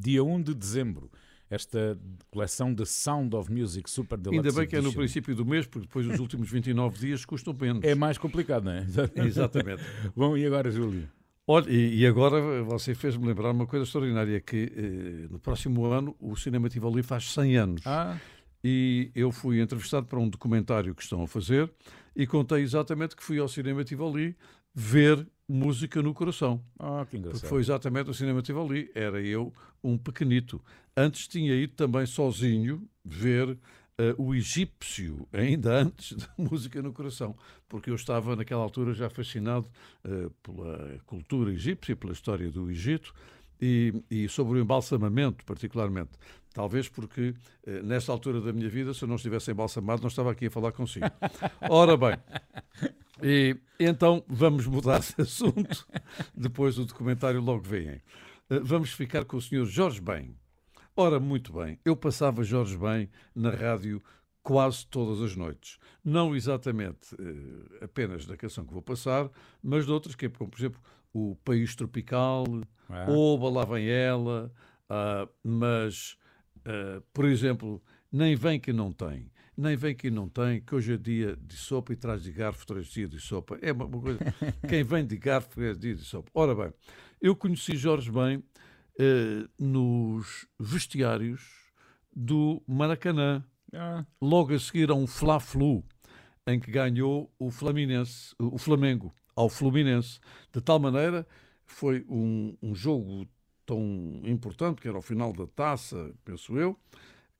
[0.00, 1.10] dia 1 de dezembro.
[1.48, 1.98] Esta
[2.30, 5.66] coleção de Sound of Music Super Deluxe Ainda bem que é no princípio do mês,
[5.66, 7.82] porque depois os últimos 29 dias custam menos.
[7.82, 8.86] É mais complicado, não é?
[9.26, 9.82] Exatamente.
[10.14, 11.08] Bom, e agora, Júlio?
[11.46, 16.14] Olha, e, e agora você fez-me lembrar uma coisa extraordinária, que eh, no próximo ano
[16.20, 17.82] o Cinema Tivoli faz 100 anos.
[17.84, 18.16] Ah.
[18.62, 21.68] E eu fui entrevistado para um documentário que estão a fazer
[22.14, 24.36] e contei exatamente que fui ao Cinema Tivoli
[24.72, 26.62] ver música no coração.
[26.78, 27.40] Ah, que engraçado.
[27.40, 28.90] Porque foi exatamente o cinema Tivoli.
[28.94, 29.52] Era eu
[29.82, 30.62] um pequenito.
[30.96, 33.58] Antes tinha ido também sozinho ver uh,
[34.16, 37.36] o egípcio, ainda antes da música no coração,
[37.68, 39.68] porque eu estava naquela altura já fascinado
[40.04, 43.12] uh, pela cultura egípcia, pela história do Egito
[43.60, 46.12] e, e sobre o embalsamamento, particularmente.
[46.52, 50.32] Talvez porque, eh, nesta altura da minha vida, se eu não estivesse embalsamado, não estava
[50.32, 51.06] aqui a falar consigo.
[51.68, 52.16] Ora bem,
[53.22, 55.86] e então vamos mudar de assunto.
[56.34, 58.00] Depois do documentário logo vem.
[58.62, 59.64] Vamos ficar com o Sr.
[59.64, 60.34] Jorge Bem.
[60.96, 64.02] Ora, muito bem, eu passava Jorge Bem na rádio
[64.42, 65.78] quase todas as noites.
[66.04, 69.30] Não exatamente eh, apenas da canção que vou passar,
[69.62, 70.80] mas de outras, que é, como, por exemplo,
[71.12, 72.44] o País Tropical,
[72.88, 73.06] Ah.
[73.08, 74.52] Oba, lá vem ela,
[74.88, 76.16] ah, mas,
[76.64, 77.82] ah, por exemplo,
[78.12, 79.30] Nem Vem Que Não Tem.
[79.56, 82.64] Nem vem que não tem, que hoje é dia de sopa e traz de garfo,
[82.66, 83.58] traz dia de sopa.
[83.60, 84.18] É uma, uma coisa.
[84.66, 86.30] Quem vem de garfo é dia de sopa.
[86.32, 86.72] Ora bem,
[87.20, 88.42] eu conheci Jorge bem
[88.98, 91.42] eh, nos vestiários
[92.14, 94.06] do Maracanã, Ah.
[94.20, 95.84] logo a seguir a um Fla-Flu,
[96.46, 100.20] em que ganhou o, Flaminense, o Flamengo ao Fluminense.
[100.50, 101.26] De tal maneira,
[101.66, 103.28] foi um, um jogo
[103.70, 106.76] tão importante, que era o final da taça, penso eu,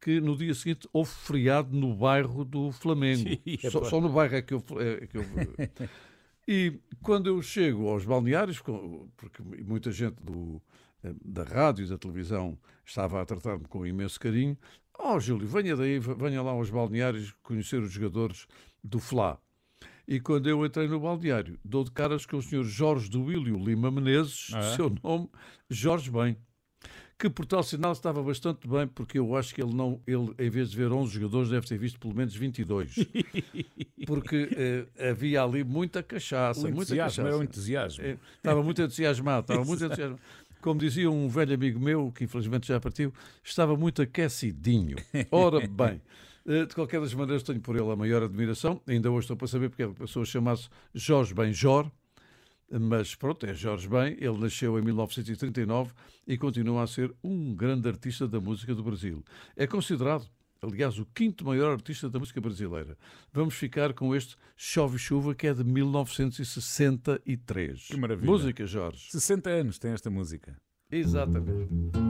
[0.00, 3.28] que no dia seguinte houve feriado no bairro do Flamengo.
[3.44, 3.90] Ih, só, epá.
[3.90, 4.64] só no bairro é que eu.
[4.78, 5.24] É que eu
[6.46, 10.60] e quando eu chego aos balneários, porque muita gente do,
[11.02, 14.56] eh, da rádio e da televisão estava a tratar-me com imenso carinho,
[14.98, 18.46] oh Júlio, venha daí, venha lá aos balneários conhecer os jogadores
[18.82, 19.38] do Fla.
[20.10, 23.90] E quando eu entrei no balneário, dou de caras com o senhor Jorge Duílio Lima
[23.92, 24.74] Menezes, Ah, é?
[24.76, 25.28] seu nome,
[25.70, 26.36] Jorge Bem,
[27.16, 30.50] que por tal sinal estava bastante bem, porque eu acho que ele não, ele em
[30.50, 32.94] vez de ver 11 jogadores, deve ter visto pelo menos 22.
[34.06, 34.48] Porque
[34.98, 37.28] eh, havia ali muita cachaça, O muita entusiasmo, cachaça.
[37.28, 38.04] era o entusiasmo.
[38.04, 40.20] Eh, estava muito entusiasmado, estava muito entusiasmado.
[40.60, 43.12] Como dizia um velho amigo meu, que infelizmente já partiu,
[43.44, 44.96] estava muito aquecidinho.
[45.30, 46.00] Ora bem,
[46.50, 48.80] de qualquer das maneiras tenho por ele a maior admiração.
[48.86, 51.88] Ainda hoje estou para saber porque ele passou a chamar-se Jorge Benjor.
[52.72, 55.92] Mas pronto, é Jorge Bem, ele nasceu em 1939
[56.26, 59.22] e continua a ser um grande artista da música do Brasil.
[59.56, 60.26] É considerado,
[60.62, 62.96] aliás, o quinto maior artista da música brasileira.
[63.32, 67.88] Vamos ficar com este Chove Chuva, que é de 1963.
[67.88, 68.30] Que maravilha.
[68.30, 69.10] Música, Jorge.
[69.10, 70.56] 60 anos tem esta música.
[70.92, 72.09] Exatamente.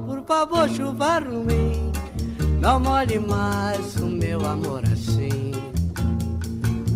[0.31, 1.91] Favor, chuva ruim,
[2.61, 5.51] não molhe mais o meu amor assim.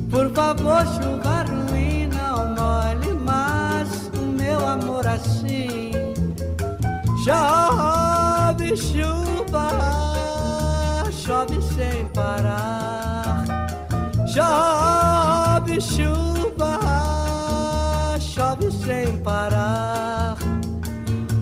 [0.09, 5.91] Por favor, chuva ruim, não molhe mais o meu amor assim.
[7.25, 9.69] Chove chuva,
[11.11, 13.43] chove sem parar.
[14.25, 16.79] Chove chuva,
[18.17, 20.24] chove sem parar.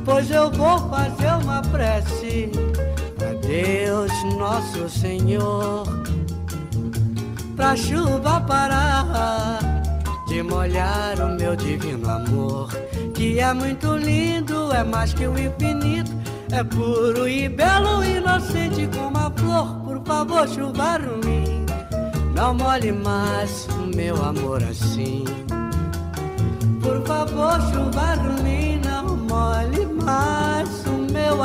[0.05, 2.51] Pois eu vou fazer uma prece
[3.21, 5.85] a Deus nosso Senhor.
[7.55, 9.59] Pra chuva parar
[10.27, 12.69] de molhar o meu divino amor,
[13.13, 16.11] que é muito lindo, é mais que o infinito,
[16.51, 19.75] é puro e belo, inocente como a flor.
[19.85, 21.65] Por favor, chuva ruim.
[22.35, 25.23] Não molhe mais o meu amor assim.
[26.81, 28.72] Por favor, chuva ruim,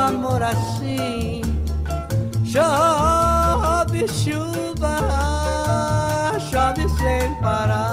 [0.09, 1.41] amor assim.
[2.45, 4.97] Chove chuva,
[6.49, 7.88] chove sem parar.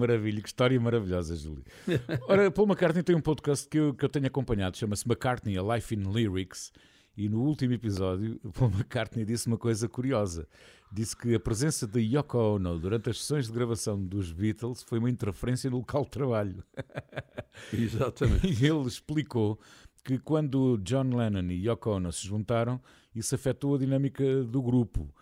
[0.00, 1.64] Maravilha, que história maravilhosa, Júlio.
[2.28, 5.76] Ora, Paul McCartney tem um podcast que eu, que eu tenho acompanhado, chama-se McCartney, A
[5.76, 6.72] Life in Lyrics,
[7.16, 10.48] e no último episódio, Paul McCartney disse uma coisa curiosa.
[10.92, 14.98] Disse que a presença de Yoko Ono durante as sessões de gravação dos Beatles foi
[14.98, 16.64] uma interferência no local de trabalho.
[17.72, 18.46] Exatamente.
[18.46, 19.60] E ele explicou
[20.02, 22.80] que quando John Lennon e Yoko Ono se juntaram,
[23.14, 25.12] isso afetou a dinâmica do grupo.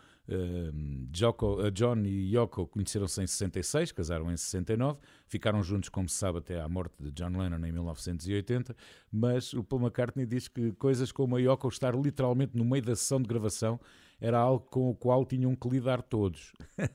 [1.15, 6.17] Joko- uh, John e Yoko conheceram-se em 66, casaram em 69, ficaram juntos, como se
[6.17, 8.77] sabe, até à morte de John Lennon em 1980.
[9.11, 12.95] Mas o Paul McCartney diz que coisas como a Yoko estar literalmente no meio da
[12.95, 13.81] sessão de gravação
[14.21, 16.53] era algo com o qual tinham que lidar todos.
[16.77, 16.89] é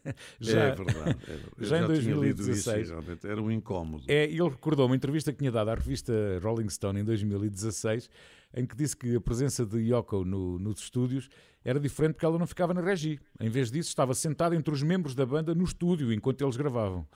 [0.76, 0.92] verdade.
[0.92, 1.52] é verdade.
[1.58, 2.90] Eu já, em tinha lido isso, 2016.
[2.90, 4.04] realmente, era um incómodo.
[4.10, 6.12] É, ele recordou uma entrevista que tinha dado à revista
[6.44, 8.10] Rolling Stone em 2016,
[8.56, 11.30] em que disse que a presença de Yoko no- nos estúdios
[11.66, 13.20] era diferente porque ela não ficava na regi.
[13.40, 17.08] Em vez disso, estava sentada entre os membros da banda no estúdio enquanto eles gravavam.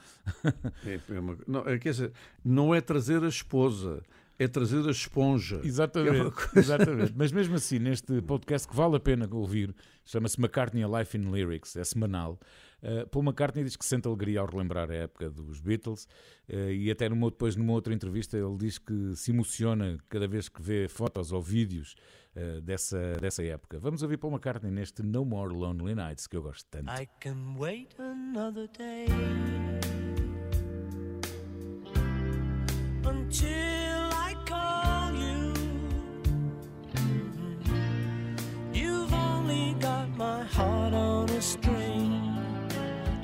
[0.85, 2.11] É, é uma- não, é, quer dizer,
[2.43, 4.01] não é trazer a esposa,
[4.39, 5.59] é trazer a esponja.
[5.63, 7.13] É Exatamente, coisa- exatamente.
[7.15, 9.73] Mas mesmo assim, neste podcast que vale a pena ouvir,
[10.05, 12.39] chama-se McCartney A Life in Lyrics, é semanal.
[12.83, 16.07] Uh, Paul McCartney diz que sente alegria ao relembrar a época dos Beatles
[16.47, 20.47] uh, e até numa, depois numa outra entrevista ele diz que se emociona cada vez
[20.47, 21.95] que vê fotos ou vídeos
[22.37, 23.79] uh, dessa, dessa época.
[23.79, 26.91] Vamos ouvir Paul McCartney neste No More Lonely Nights que eu gosto tanto.
[26.91, 29.07] I can wait another day
[33.03, 35.53] until I call you.
[38.73, 42.37] You've only got my heart on a string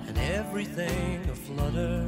[0.07, 2.03] and everything aflutter.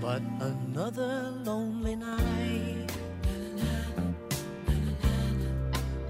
[0.00, 2.81] But another lonely night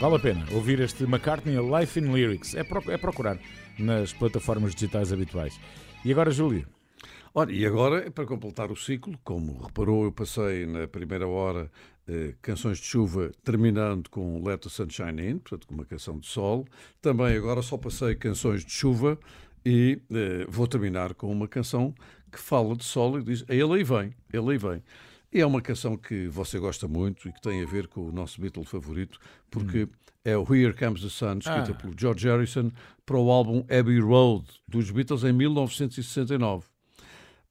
[0.00, 2.54] Vale a pena ouvir este McCartney Life in Lyrics.
[2.54, 3.38] É, pro- é procurar
[3.78, 5.60] nas plataformas digitais habituais.
[6.04, 6.66] E agora, Júlio?
[7.34, 11.70] Ora, e agora, para completar o ciclo, como reparou, eu passei na primeira hora
[12.08, 16.26] eh, canções de chuva, terminando com Let the Sunshine In, portanto, com uma canção de
[16.26, 16.66] sol.
[17.00, 19.16] Também agora só passei canções de chuva
[19.64, 21.94] e eh, vou terminar com uma canção
[22.32, 24.82] que fala de sol e diz: Ele aí vem, ele aí vem.
[25.32, 28.12] E é uma canção que você gosta muito e que tem a ver com o
[28.12, 29.18] nosso Beatle favorito,
[29.50, 29.88] porque
[30.24, 31.74] é o Here Comes the Sun, escrita Ah.
[31.74, 32.70] pelo George Harrison,
[33.06, 36.66] para o álbum Abbey Road, dos Beatles em 1969.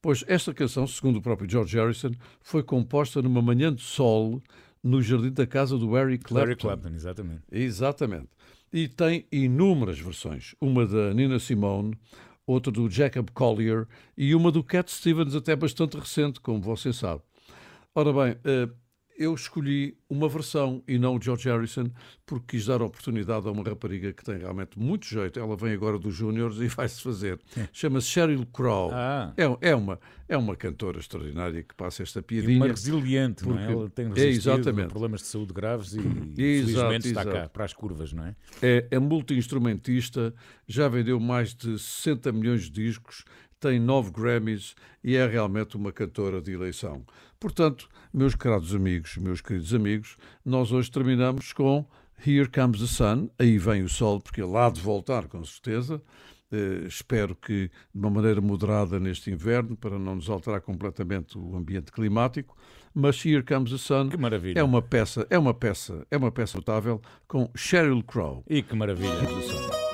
[0.01, 2.11] Pois esta canção, segundo o próprio George Harrison,
[2.41, 4.41] foi composta numa manhã de sol
[4.83, 6.35] no jardim da casa do Harry Clapton.
[6.39, 7.41] Larry Clapton, exatamente.
[7.51, 8.27] Exatamente.
[8.71, 10.53] E tem inúmeras versões.
[10.61, 11.97] Uma da Nina Simone,
[12.47, 13.87] outra do Jacob Collier
[14.17, 17.21] e uma do Cat Stevens, até bastante recente, como você sabe.
[17.99, 18.69] Ora bem, eh,
[19.17, 21.91] eu escolhi uma versão e não o George Harrison
[22.25, 25.37] porque quis dar oportunidade a uma rapariga que tem realmente muito jeito.
[25.37, 27.37] Ela vem agora dos Júniores e vai-se fazer.
[27.73, 28.91] Chama-se Sheryl Crow.
[28.93, 29.33] Ah.
[29.35, 29.99] É, é, uma,
[30.29, 32.55] é uma cantora extraordinária que passa esta E piadinha.
[32.55, 33.65] uma resiliente, não é?
[33.65, 34.87] porque- Ela tem é, resistido exatamente.
[34.87, 35.93] problemas de saúde graves
[36.37, 37.49] e Exato, felizmente está cá exato.
[37.49, 38.35] para as curvas, não é?
[38.61, 40.33] É, é multi-instrumentista,
[40.65, 43.25] já vendeu mais de 60 milhões de discos,
[43.59, 47.05] tem nove Grammys e é realmente uma cantora de eleição.
[47.39, 51.85] Portanto, meus caros amigos, meus queridos amigos, nós hoje terminamos com
[52.25, 56.01] Here Comes the Sun, aí vem o sol, porque ele há de voltar, com certeza.
[56.51, 61.55] Eh, espero que de uma maneira moderada neste inverno, para não nos alterar completamente o
[61.55, 62.57] ambiente climático.
[62.93, 64.09] Mas Here Comes the Sun
[64.55, 68.43] é uma peça, é uma peça, é uma peça notável com Sheryl Crow.
[68.49, 69.88] E que maravilha.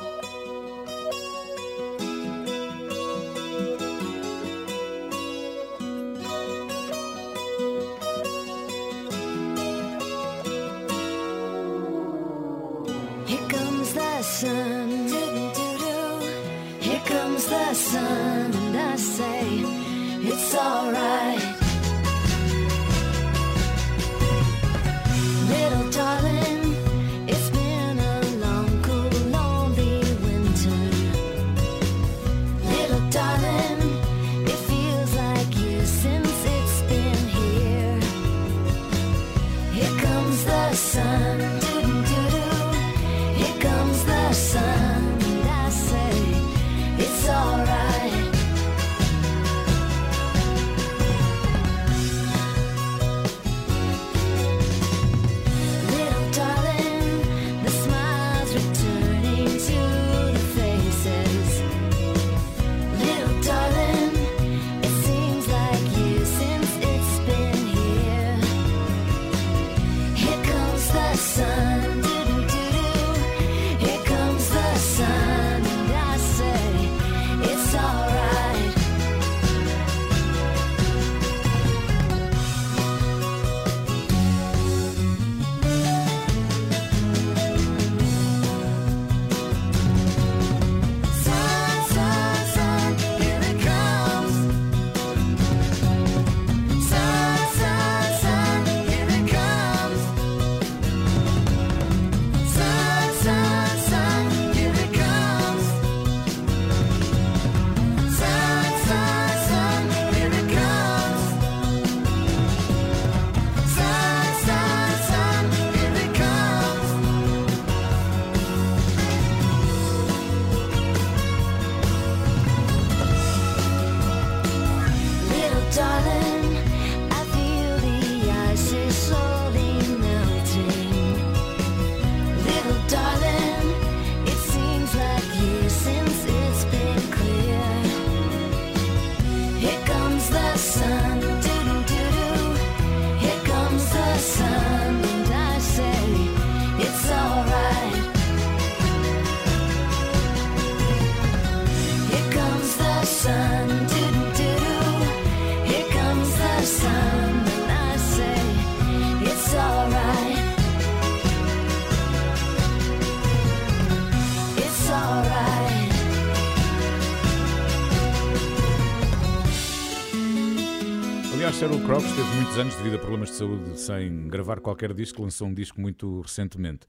[171.95, 175.53] Que teve muitos anos devido a problemas de saúde sem gravar qualquer disco, lançou um
[175.53, 176.85] disco muito recentemente.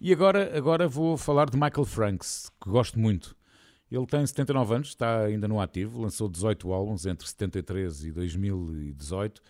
[0.00, 3.36] E agora, agora vou falar de Michael Franks, que gosto muito.
[3.90, 9.42] Ele tem 79 anos, está ainda no ativo, lançou 18 álbuns entre 73 e 2018.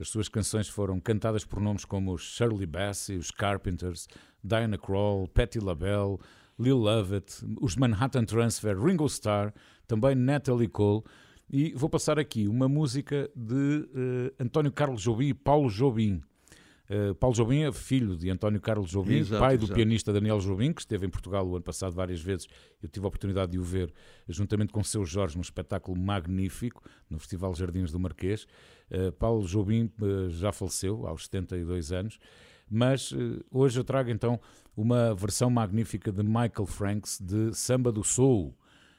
[0.00, 4.08] As suas canções foram cantadas por nomes como os Shirley Bassey, os Carpenters,
[4.42, 6.18] Diana Krall, Patti LaBelle,
[6.58, 9.54] Lil Lovett, os Manhattan Transfer, Ringo Starr,
[9.86, 11.04] também Natalie Cole.
[11.50, 16.22] E vou passar aqui uma música de eh, António Carlos Jobim e Paulo Jobim.
[16.90, 19.74] Uh, Paulo Jobim é filho de António Carlos Jobim, Exato, pai do exato.
[19.74, 22.46] pianista Daniel Jobim, que esteve em Portugal o ano passado várias vezes.
[22.82, 23.90] Eu tive a oportunidade de o ver
[24.28, 28.46] juntamente com seu Jorge num espetáculo magnífico no Festival Jardins do Marquês.
[28.90, 32.18] Uh, Paulo Jobim uh, já faleceu aos 72 anos,
[32.68, 34.38] mas uh, hoje eu trago então
[34.76, 38.54] uma versão magnífica de Michael Franks de Samba do Soul.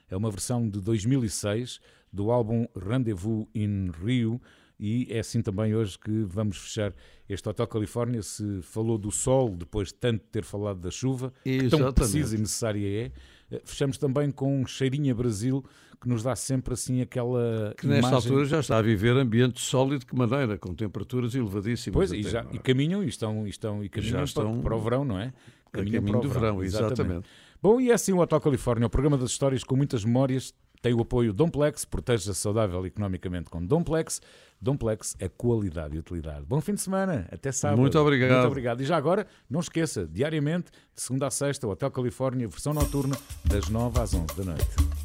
[0.10, 1.80] É uma versão de 2006
[2.16, 4.42] do álbum Rendezvous in Rio
[4.80, 6.94] e é assim também hoje que vamos fechar
[7.30, 8.22] este Hotel Califórnia.
[8.22, 11.94] Se falou do sol depois de tanto ter falado da chuva, que tão Exatamente.
[11.96, 13.12] precisa e necessária é,
[13.52, 15.64] eh, fechamos também com um cheirinho a Brasil
[16.02, 18.30] que nos dá sempre assim aquela Que nesta imagem...
[18.30, 21.96] altura já está a viver ambiente sólido de que maneira, com temperaturas elevadíssimas.
[21.96, 24.76] Pois, e, já, e caminham e estão, e estão, e caminham Já para- estão para,
[24.76, 25.34] o verão, não é?
[25.72, 27.28] a caminho do verão, exatamente.
[27.62, 30.54] Bom, e é assim o Hotel Califórnia, o programa das histórias com muitas memórias.
[30.86, 34.22] Tem o apoio Domplex, proteja-se saudável economicamente com Domplex.
[34.62, 36.46] Domplex é qualidade e utilidade.
[36.46, 37.82] Bom fim de semana, até sábado.
[37.82, 38.34] Muito obrigado.
[38.34, 38.82] Muito obrigado.
[38.82, 43.18] E já agora, não esqueça, diariamente, de segunda a sexta, o Hotel Califórnia, versão noturna,
[43.46, 45.05] das 9 às 11 da noite.